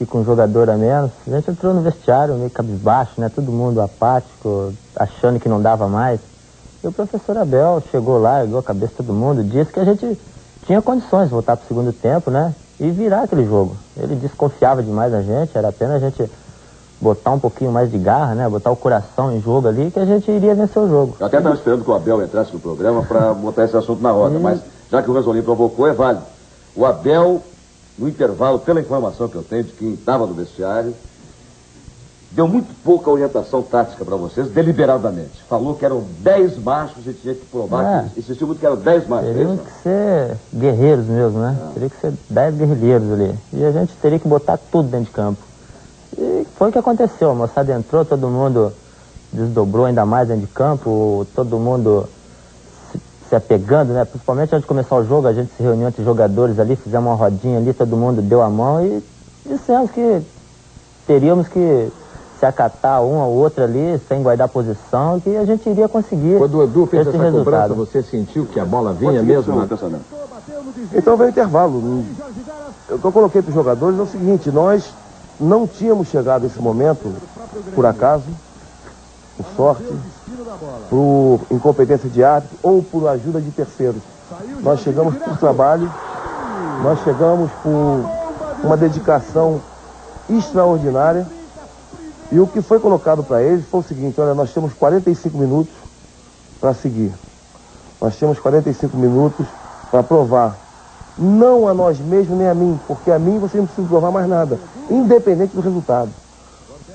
[0.00, 1.10] e com um jogador a menos.
[1.26, 5.88] A gente entrou no vestiário meio cabisbaixo, né, todo mundo apático, achando que não dava
[5.88, 6.20] mais.
[6.82, 9.84] E o professor Abel chegou lá, ergueu a cabeça de todo mundo, disse que a
[9.84, 10.18] gente
[10.64, 13.76] tinha condições de voltar para o segundo tempo, né, e virar aquele jogo.
[13.96, 16.30] Ele desconfiava demais da gente, era apenas a gente
[17.00, 18.48] botar um pouquinho mais de garra, né?
[18.48, 21.16] Botar o coração em jogo ali, que a gente iria vencer o jogo.
[21.18, 24.10] Eu até estava esperando que o Abel entrasse no programa para botar esse assunto na
[24.10, 26.24] roda, mas já que o Ranzolin provocou, é válido.
[26.74, 27.42] O Abel,
[27.98, 30.94] no intervalo, pela informação que eu tenho de quem estava no vestiário,
[32.30, 35.42] deu muito pouca orientação tática para vocês, deliberadamente.
[35.48, 38.08] Falou que eram 10 machos e tinha que provar é.
[38.08, 39.28] que insistiu muito que eram 10 machos.
[39.28, 41.56] É Teriam que ser guerreiros mesmo, né?
[41.60, 41.70] Ah.
[41.74, 43.34] Teria que ser 10 guerrilheiros ali.
[43.52, 45.47] E a gente teria que botar tudo dentro de campo.
[46.18, 47.30] E foi o que aconteceu.
[47.30, 48.72] A moçada entrou, todo mundo
[49.32, 52.08] desdobrou ainda mais dentro de campo, todo mundo
[52.90, 54.04] se, se apegando, né?
[54.04, 57.16] Principalmente antes de começar o jogo, a gente se reuniu entre jogadores ali, fizemos uma
[57.16, 59.02] rodinha ali, todo mundo deu a mão e
[59.46, 60.22] dissemos que
[61.06, 61.88] teríamos que
[62.40, 66.38] se acatar um ou outro ali, sem guardar posição, que a gente iria conseguir.
[66.38, 67.74] Quando o Edu fez esse essa resultado.
[67.74, 69.66] cobrança, você sentiu que a bola vinha mesmo?
[70.94, 72.04] Então veio o intervalo.
[72.88, 74.84] Eu, eu coloquei para os jogadores é o seguinte, nós
[75.40, 77.14] não tínhamos chegado a esse momento,
[77.74, 78.24] por acaso,
[79.36, 79.94] por sorte,
[80.90, 84.02] por incompetência de árbitro ou por ajuda de terceiros.
[84.60, 85.90] Nós chegamos por trabalho,
[86.82, 88.04] nós chegamos por
[88.62, 89.60] uma dedicação
[90.28, 91.26] extraordinária.
[92.30, 95.72] E o que foi colocado para eles foi o seguinte, olha, nós temos 45 minutos
[96.60, 97.12] para seguir.
[98.00, 99.46] Nós temos 45 minutos
[99.90, 100.67] para provar
[101.18, 104.28] não a nós mesmos nem a mim, porque a mim você não precisa provar mais
[104.28, 104.58] nada,
[104.90, 106.10] independente do resultado.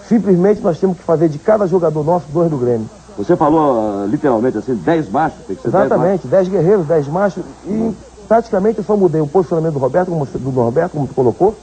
[0.07, 2.89] Simplesmente nós temos que fazer de cada jogador nosso dois do Grêmio.
[3.17, 7.43] Você falou uh, literalmente assim, 10 machos, tem que ser Exatamente, 10 guerreiros, 10 machos.
[7.65, 7.95] E
[8.27, 11.55] praticamente eu só mudei o posicionamento do Roberto, como, do Norberto, como tu colocou,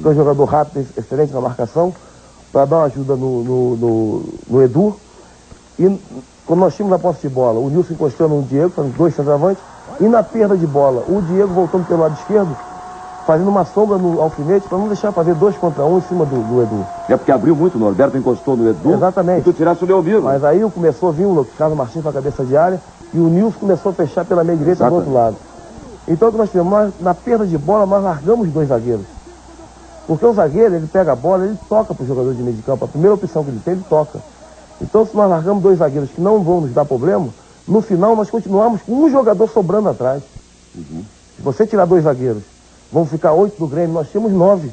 [0.00, 1.94] que é um jogador rápido, excelente na marcação,
[2.52, 4.94] para dar uma ajuda no, no, no, no Edu.
[5.78, 5.98] E
[6.46, 9.62] quando nós tínhamos a posse de bola, o Nilson encostando no Diego, fazendo dois centroavantes,
[10.00, 12.56] e na perda de bola, o Diego voltando pelo lado esquerdo,
[13.26, 16.36] fazendo uma sombra no alfinete para não deixar fazer dois contra um em cima do,
[16.36, 16.86] do, Edu.
[17.08, 18.92] É porque abriu muito, o Norberto encostou no Edu.
[18.92, 19.40] Exatamente.
[19.40, 20.22] E tu tirasse o Leomiro.
[20.22, 22.80] Mas aí começou a vir o Carlos Martins para a cabeça de área
[23.12, 25.04] e o Nilson começou a fechar pela meia direita Exatamente.
[25.04, 25.36] do outro lado.
[26.06, 26.72] Então o que nós fizemos?
[26.72, 29.04] Nós, na perda de bola, nós largamos dois zagueiros.
[30.06, 32.62] Porque o zagueiro, ele pega a bola, ele toca para o jogador de meio de
[32.62, 32.84] campo.
[32.84, 34.20] A primeira opção que ele tem, ele toca.
[34.80, 37.28] Então se nós largamos dois zagueiros que não vão nos dar problema,
[37.68, 40.22] no final, nós continuamos com um jogador sobrando atrás.
[40.74, 41.04] Uhum.
[41.36, 42.42] Se você tirar dois zagueiros,
[42.90, 44.70] vão ficar oito do Grêmio, nós temos nove.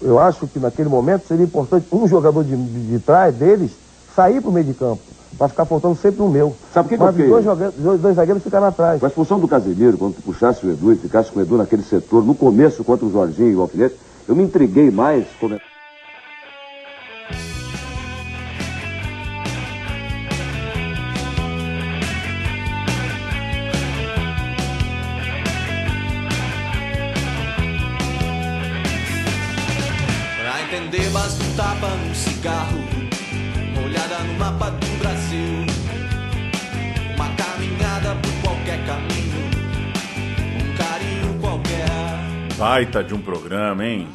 [0.00, 3.72] Eu acho que naquele momento seria importante um jogador de, de, de trás deles
[4.14, 5.02] sair para o meio de campo.
[5.36, 6.54] Para ficar faltando sempre o meu.
[6.72, 9.00] Sabe por que que dois, dois, dois, zagueiros ficaram atrás.
[9.00, 11.56] Com a expulsão do Casemiro, quando tu puxasse o Edu e ficasse com o Edu
[11.56, 13.96] naquele setor, no começo contra o Jorginho e o Alfinete,
[14.28, 15.26] eu me intriguei mais.
[15.40, 15.58] Como...
[42.74, 44.08] Baita de um programa, hein?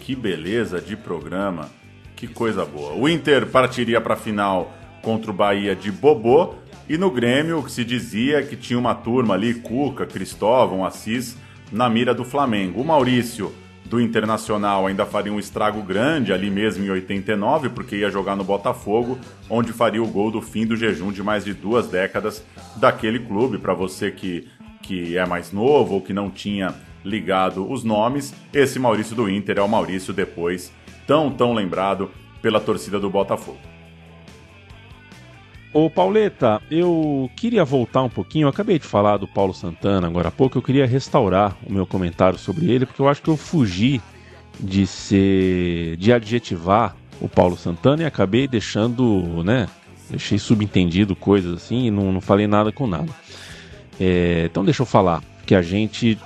[0.00, 1.68] Que beleza de programa,
[2.16, 2.94] que coisa boa.
[2.94, 6.54] O Inter partiria para a final contra o Bahia de Bobô
[6.88, 11.36] e no Grêmio que se dizia que tinha uma turma ali, Cuca, Cristóvão, Assis,
[11.70, 12.80] na mira do Flamengo.
[12.80, 13.52] O Maurício
[13.84, 18.42] do Internacional ainda faria um estrago grande ali mesmo em 89, porque ia jogar no
[18.42, 19.18] Botafogo,
[19.50, 22.42] onde faria o gol do fim do jejum de mais de duas décadas
[22.76, 23.58] daquele clube.
[23.58, 24.48] Para você que,
[24.80, 26.74] que é mais novo ou que não tinha
[27.04, 30.72] ligado os nomes, esse Maurício do Inter é o Maurício depois
[31.06, 33.58] tão, tão lembrado pela torcida do Botafogo.
[35.72, 38.44] Ô Pauleta, eu queria voltar um pouquinho.
[38.44, 40.58] Eu acabei de falar do Paulo Santana agora há pouco.
[40.58, 44.00] Eu queria restaurar o meu comentário sobre ele, porque eu acho que eu fugi
[44.58, 45.96] de ser.
[45.96, 49.68] de adjetivar o Paulo Santana e acabei deixando, né?
[50.08, 53.12] Deixei subentendido coisas assim e não, não falei nada com nada.
[54.00, 56.18] É, então deixa eu falar que a gente,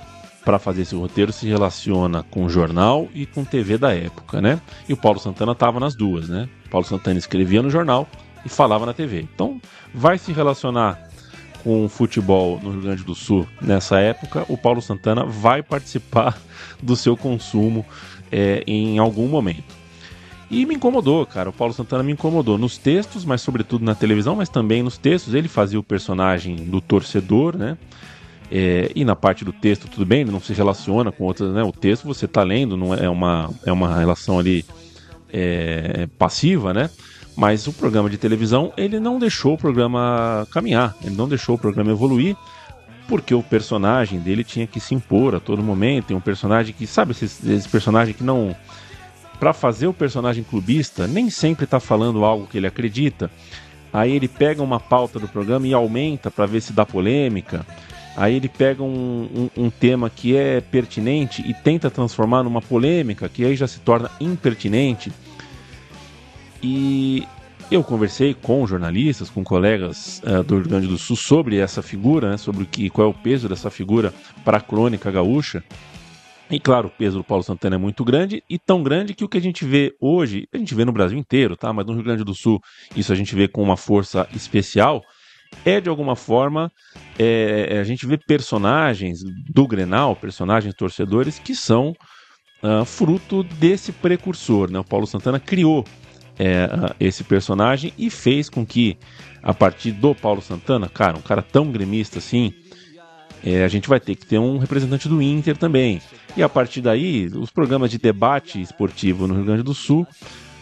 [0.45, 4.61] para fazer esse roteiro, se relaciona com jornal e com TV da época, né?
[4.87, 6.47] E o Paulo Santana estava nas duas, né?
[6.67, 8.07] O Paulo Santana escrevia no jornal
[8.45, 9.21] e falava na TV.
[9.21, 9.59] Então,
[9.93, 11.09] vai se relacionar
[11.65, 16.39] com o futebol no Rio Grande do Sul nessa época, o Paulo Santana vai participar
[16.81, 17.83] do seu consumo
[18.31, 19.73] é, em algum momento.
[20.49, 21.49] E me incomodou, cara.
[21.49, 25.33] O Paulo Santana me incomodou nos textos, mas sobretudo na televisão, mas também nos textos.
[25.33, 27.75] Ele fazia o personagem do torcedor, né?
[28.51, 31.63] É, e na parte do texto, tudo bem, ele não se relaciona com outras, né?
[31.63, 34.63] O texto você está lendo, não é uma, é uma relação ali
[35.31, 36.89] é, passiva, né?
[37.35, 41.57] Mas o programa de televisão, ele não deixou o programa caminhar, ele não deixou o
[41.57, 42.35] programa evoluir,
[43.07, 46.05] porque o personagem dele tinha que se impor a todo momento.
[46.05, 48.55] Tem um personagem que, sabe, esse, esse personagem que não.
[49.39, 53.29] Para fazer o personagem clubista, nem sempre está falando algo que ele acredita.
[53.91, 57.65] Aí ele pega uma pauta do programa e aumenta para ver se dá polêmica.
[58.15, 63.27] Aí ele pega um, um, um, tema que é pertinente e tenta transformar numa polêmica,
[63.27, 65.11] que aí já se torna impertinente.
[66.63, 67.27] E
[67.69, 72.31] eu conversei com jornalistas, com colegas uh, do Rio Grande do Sul sobre essa figura,
[72.31, 74.13] né, sobre o que, qual é o peso dessa figura
[74.45, 75.63] para a crônica gaúcha.
[76.49, 79.27] E claro, o peso do Paulo Santana é muito grande e tão grande que o
[79.27, 81.73] que a gente vê hoje, a gente vê no Brasil inteiro, tá?
[81.73, 82.61] Mas no Rio Grande do Sul
[82.95, 85.03] isso a gente vê com uma força especial.
[85.63, 86.71] É de alguma forma
[87.17, 91.95] é, a gente vê personagens do Grenal, personagens torcedores que são
[92.61, 94.79] uh, fruto desse precursor, né?
[94.79, 95.85] O Paulo Santana criou
[96.37, 96.67] é,
[96.99, 98.97] esse personagem e fez com que,
[99.41, 102.53] a partir do Paulo Santana, cara, um cara tão gremista assim,
[103.43, 106.01] é, a gente vai ter que ter um representante do Inter também.
[106.35, 110.05] E a partir daí, os programas de debate esportivo no Rio Grande do Sul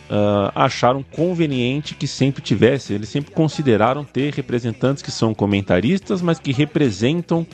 [0.10, 6.39] uh, acharam conveniente que sempre tivesse, eles sempre consideraram ter representantes que são comentaristas, mas
[6.39, 7.45] que representam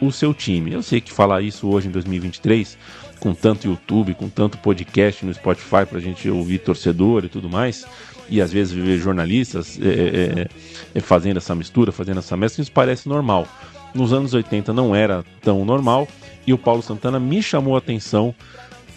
[0.00, 0.72] o seu time.
[0.72, 2.78] Eu sei que falar isso hoje em 2023
[3.18, 7.48] com tanto YouTube, com tanto podcast no Spotify para a gente ouvir torcedor e tudo
[7.48, 7.84] mais,
[8.28, 10.48] e às vezes ver jornalistas é, é,
[10.94, 13.46] é, fazendo essa mistura, fazendo essa mescla, isso parece normal.
[13.94, 16.06] Nos anos 80 não era tão normal
[16.46, 18.34] e o Paulo Santana me chamou a atenção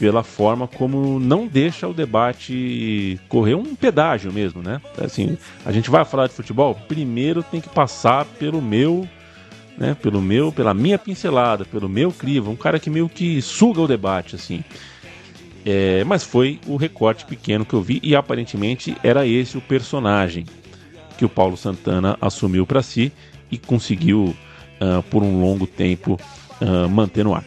[0.01, 4.81] pela forma como não deixa o debate correr um pedágio mesmo, né?
[4.97, 9.07] Assim, a gente vai falar de futebol, primeiro tem que passar pelo meu
[9.77, 13.79] né, pelo meu, pela minha pincelada, pelo meu crivo, um cara que meio que suga
[13.79, 14.63] o debate, assim.
[15.63, 20.45] É, mas foi o recorte pequeno que eu vi e aparentemente era esse o personagem
[21.15, 23.11] que o Paulo Santana assumiu para si
[23.51, 24.35] e conseguiu
[24.79, 26.19] uh, por um longo tempo
[26.59, 27.45] uh, manter no ar.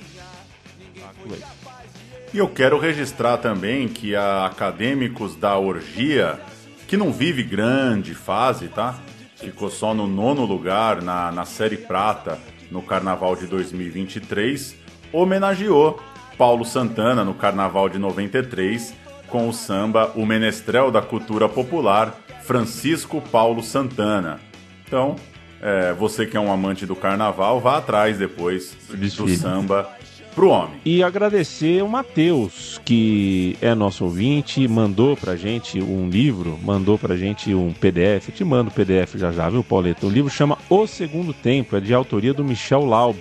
[2.33, 6.41] E eu quero registrar também que a Acadêmicos da Orgia,
[6.89, 8.99] que não vive grande fase, tá?
[9.45, 12.39] ficou só no nono lugar na, na Série Prata
[12.71, 14.75] no Carnaval de 2023,
[15.13, 16.01] homenageou
[16.39, 18.95] Paulo Santana no Carnaval de 93
[19.29, 24.41] com o samba O Menestrel da Cultura Popular, Francisco Paulo Santana.
[24.87, 25.17] Então,
[25.61, 29.89] é, você que é um amante do carnaval, vá atrás depois do samba
[30.35, 30.77] pro homem.
[30.85, 37.17] E agradecer o Matheus, que é nosso ouvinte, mandou pra gente um livro, mandou pra
[37.17, 38.29] gente um PDF.
[38.29, 40.07] Eu te mando o PDF já já, viu, Pauleta?
[40.07, 43.17] O livro chama O Segundo Tempo, é de autoria do Michel Laub.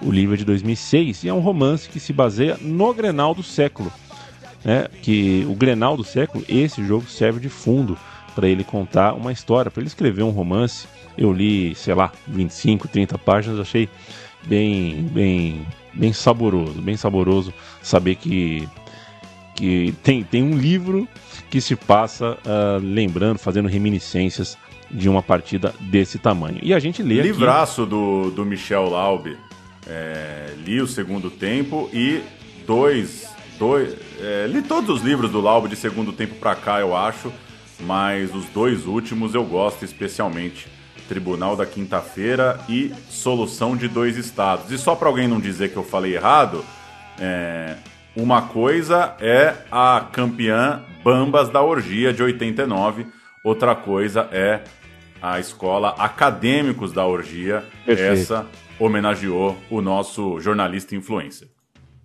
[0.00, 3.42] O livro é de 2006 e é um romance que se baseia no Grenal do
[3.42, 3.92] século.
[4.64, 4.88] Né?
[5.02, 7.96] Que o Grenal do século, esse jogo serve de fundo
[8.34, 10.86] para ele contar uma história, para ele escrever um romance.
[11.16, 13.88] Eu li, sei lá, 25, 30 páginas, achei
[14.46, 15.64] bem, bem
[15.94, 17.52] bem saboroso, bem saboroso
[17.82, 18.68] saber que,
[19.54, 21.08] que tem, tem um livro
[21.50, 24.58] que se passa uh, lembrando, fazendo reminiscências
[24.90, 26.58] de uma partida desse tamanho.
[26.62, 27.90] E a gente lê Livraço aqui...
[27.90, 29.36] do, do Michel Laube.
[29.86, 32.22] É, li o segundo tempo e
[32.66, 33.26] dois.
[33.58, 37.32] dois é, li todos os livros do Laube de segundo tempo para cá, eu acho.
[37.80, 40.68] Mas os dois últimos eu gosto especialmente.
[41.08, 44.70] Tribunal da Quinta-feira e Solução de Dois Estados.
[44.70, 46.64] E só para alguém não dizer que eu falei errado,
[47.18, 47.76] é,
[48.16, 53.06] Uma coisa é a campeã Bambas da Orgia de 89,
[53.44, 54.62] outra coisa é
[55.20, 57.64] a escola Acadêmicos da Orgia.
[57.84, 58.12] Perfeito.
[58.12, 58.46] Essa
[58.78, 61.48] homenageou o nosso jornalista influencer.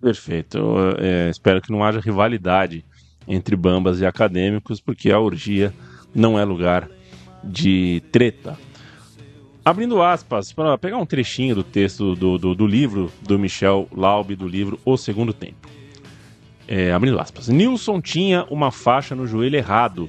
[0.00, 0.58] Perfeito.
[0.58, 2.84] Eu, é, espero que não haja rivalidade
[3.28, 5.72] entre bambas e acadêmicos, porque a orgia
[6.14, 6.88] não é lugar
[7.44, 8.58] de treta.
[9.62, 14.34] Abrindo aspas, para pegar um trechinho do texto do, do, do livro do Michel Laube,
[14.34, 15.68] do livro O Segundo Tempo.
[16.66, 17.48] É, abrindo aspas.
[17.48, 20.08] Nilson tinha uma faixa no joelho errado.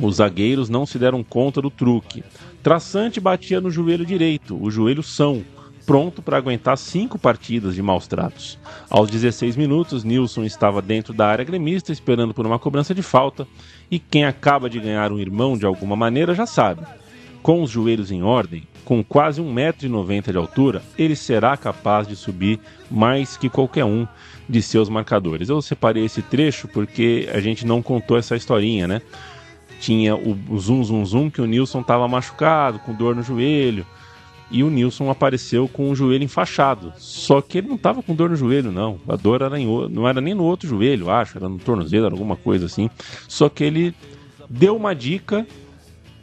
[0.00, 2.22] Os zagueiros não se deram conta do truque.
[2.62, 5.44] Traçante batia no joelho direito, o joelho são,
[5.84, 8.58] pronto para aguentar cinco partidas de maus tratos.
[8.88, 13.46] Aos 16 minutos, Nilson estava dentro da área gremista esperando por uma cobrança de falta,
[13.90, 16.82] e quem acaba de ganhar um irmão de alguma maneira já sabe.
[17.44, 22.58] Com os joelhos em ordem, com quase 1,90m de altura, ele será capaz de subir
[22.90, 24.08] mais que qualquer um
[24.48, 25.50] de seus marcadores.
[25.50, 29.02] Eu separei esse trecho porque a gente não contou essa historinha, né?
[29.78, 33.84] Tinha o, zoom, zoom, zoom, que o Nilson estava machucado, com dor no joelho,
[34.50, 36.94] e o Nilson apareceu com o joelho enfaixado.
[36.96, 38.98] Só que ele não estava com dor no joelho, não.
[39.06, 42.14] A dor era em, não era nem no outro joelho, acho, era no tornozelo, era
[42.14, 42.88] alguma coisa assim.
[43.28, 43.94] Só que ele
[44.48, 45.46] deu uma dica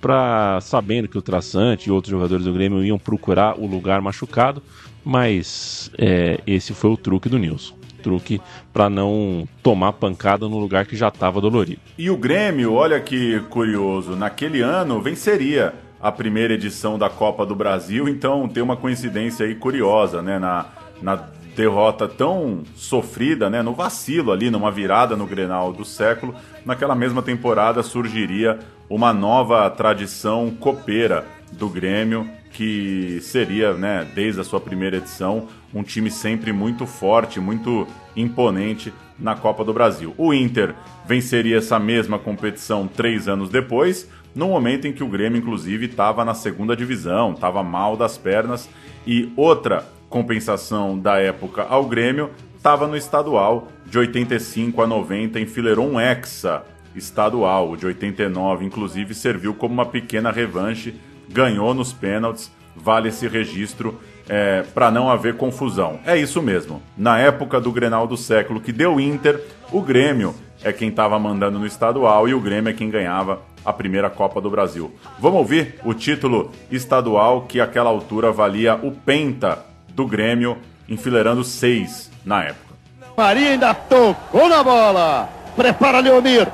[0.01, 4.61] para sabendo que o traçante e outros jogadores do Grêmio iam procurar o lugar machucado,
[5.05, 8.41] mas é, esse foi o truque do Nilson truque
[8.73, 11.79] para não tomar pancada no lugar que já estava dolorido.
[11.97, 17.55] E o Grêmio, olha que curioso, naquele ano venceria a primeira edição da Copa do
[17.55, 20.39] Brasil, então tem uma coincidência aí curiosa, né?
[20.39, 20.65] Na,
[21.01, 23.61] na derrota tão sofrida, né?
[23.61, 28.59] No vacilo ali, numa virada no Grenal do século, naquela mesma temporada surgiria
[28.89, 35.83] uma nova tradição copeira do Grêmio, que seria, né, desde a sua primeira edição, um
[35.83, 40.13] time sempre muito forte, muito imponente na Copa do Brasil.
[40.17, 40.75] O Inter
[41.05, 46.25] venceria essa mesma competição três anos depois, no momento em que o Grêmio, inclusive, estava
[46.25, 48.69] na segunda divisão, estava mal das pernas,
[49.05, 55.89] e outra compensação da época ao Grêmio estava no estadual de 85 a 90, enfileirou
[55.89, 56.63] um hexa
[56.95, 60.93] estadual, de 89, inclusive serviu como uma pequena revanche,
[61.29, 65.99] ganhou nos pênaltis, vale esse registro é, para não haver confusão.
[66.05, 66.81] É isso mesmo.
[66.95, 71.57] Na época do Grenal do século que deu Inter, o Grêmio é quem estava mandando
[71.57, 74.91] no estadual e o Grêmio é quem ganhava a primeira Copa do Brasil.
[75.19, 80.57] Vamos ouvir o título estadual que àquela altura valia o Penta do Grêmio,
[80.87, 82.75] enfileirando seis na época.
[83.15, 85.29] Maria ainda tocou na bola.
[85.55, 86.47] Prepara Leomir.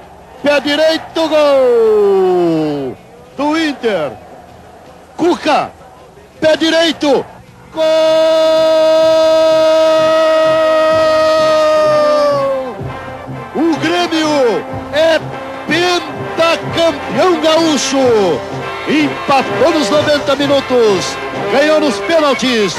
[0.43, 2.97] Pé direito, gol
[3.37, 4.11] do Inter.
[5.15, 5.71] Cuca,
[6.39, 7.25] pé direito.
[7.73, 7.83] Gol!
[13.55, 15.19] O Grêmio é
[15.67, 17.97] pentacampeão gaúcho.
[18.89, 21.17] Empatou nos 90 minutos.
[21.51, 22.75] Ganhou nos pênaltis.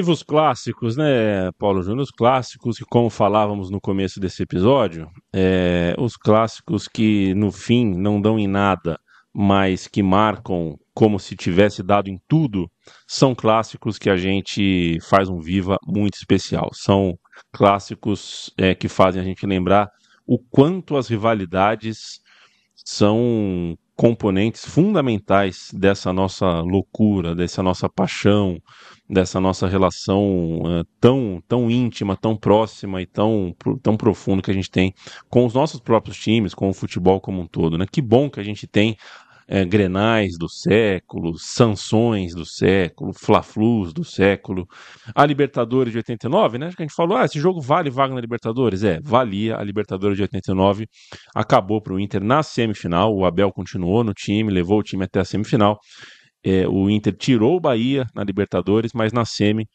[0.00, 2.00] Os vivos clássicos, né, Paulo Júnior?
[2.00, 7.94] Os clássicos que, como falávamos no começo desse episódio, é, os clássicos que no fim
[7.94, 8.98] não dão em nada,
[9.30, 12.66] mas que marcam como se tivesse dado em tudo,
[13.06, 16.70] são clássicos que a gente faz um viva muito especial.
[16.72, 17.18] São
[17.52, 19.86] clássicos é, que fazem a gente lembrar
[20.26, 22.20] o quanto as rivalidades
[22.74, 28.56] são componentes fundamentais dessa nossa loucura, dessa nossa paixão,
[29.10, 34.54] dessa nossa relação uh, tão, tão íntima, tão próxima e tão, tão profunda que a
[34.54, 34.94] gente tem
[35.28, 37.76] com os nossos próprios times, com o futebol como um todo.
[37.76, 37.86] Né?
[37.90, 38.96] Que bom que a gente tem
[39.50, 44.64] é, Grenais do século, Sanções do século, Fla-Flus do século,
[45.12, 46.68] a Libertadores de 89, né?
[46.68, 48.84] Que a gente falou, ah, esse jogo vale vaga na Libertadores?
[48.84, 50.86] É, valia a Libertadores de 89,
[51.34, 55.18] acabou para o Inter na semifinal, o Abel continuou no time, levou o time até
[55.18, 55.80] a semifinal,
[56.44, 59.68] é, o Inter tirou o Bahia na Libertadores, mas na semi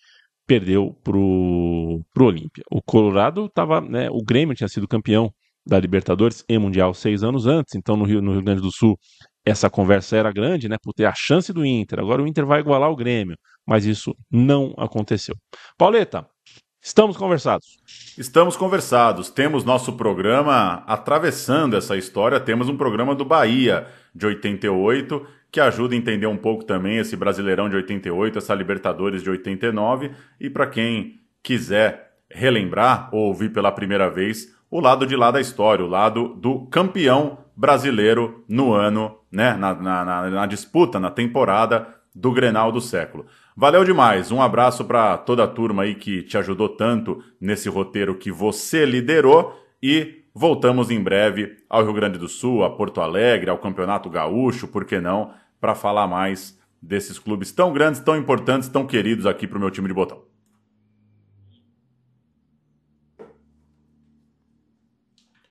[0.48, 2.64] perdeu pro, pro Olímpia.
[2.72, 5.32] O Colorado estava, né, o Grêmio tinha sido campeão
[5.66, 8.98] da Libertadores e Mundial seis anos antes, então no Rio, no Rio Grande do Sul
[9.44, 12.00] essa conversa era grande, né, por ter a chance do Inter.
[12.00, 15.36] Agora o Inter vai igualar o Grêmio, mas isso não aconteceu.
[15.78, 16.28] Pauleta,
[16.82, 17.78] estamos conversados.
[18.18, 19.30] Estamos conversados.
[19.30, 22.40] Temos nosso programa atravessando essa história.
[22.40, 27.16] Temos um programa do Bahia de 88 que ajuda a entender um pouco também esse
[27.16, 33.72] Brasileirão de 88, essa Libertadores de 89 e para quem quiser relembrar ou ouvir pela
[33.72, 39.18] primeira vez o lado de lá da história, o lado do campeão brasileiro no ano,
[39.32, 43.26] né, na, na, na disputa, na temporada do Grenal do século.
[43.56, 48.16] Valeu demais, um abraço para toda a turma aí que te ajudou tanto nesse roteiro
[48.16, 49.58] que você liderou.
[49.82, 54.68] E voltamos em breve ao Rio Grande do Sul, a Porto Alegre, ao Campeonato Gaúcho,
[54.68, 55.32] por que não,
[55.66, 59.72] para falar mais desses clubes tão grandes, tão importantes, tão queridos aqui para o meu
[59.72, 60.22] time de botão.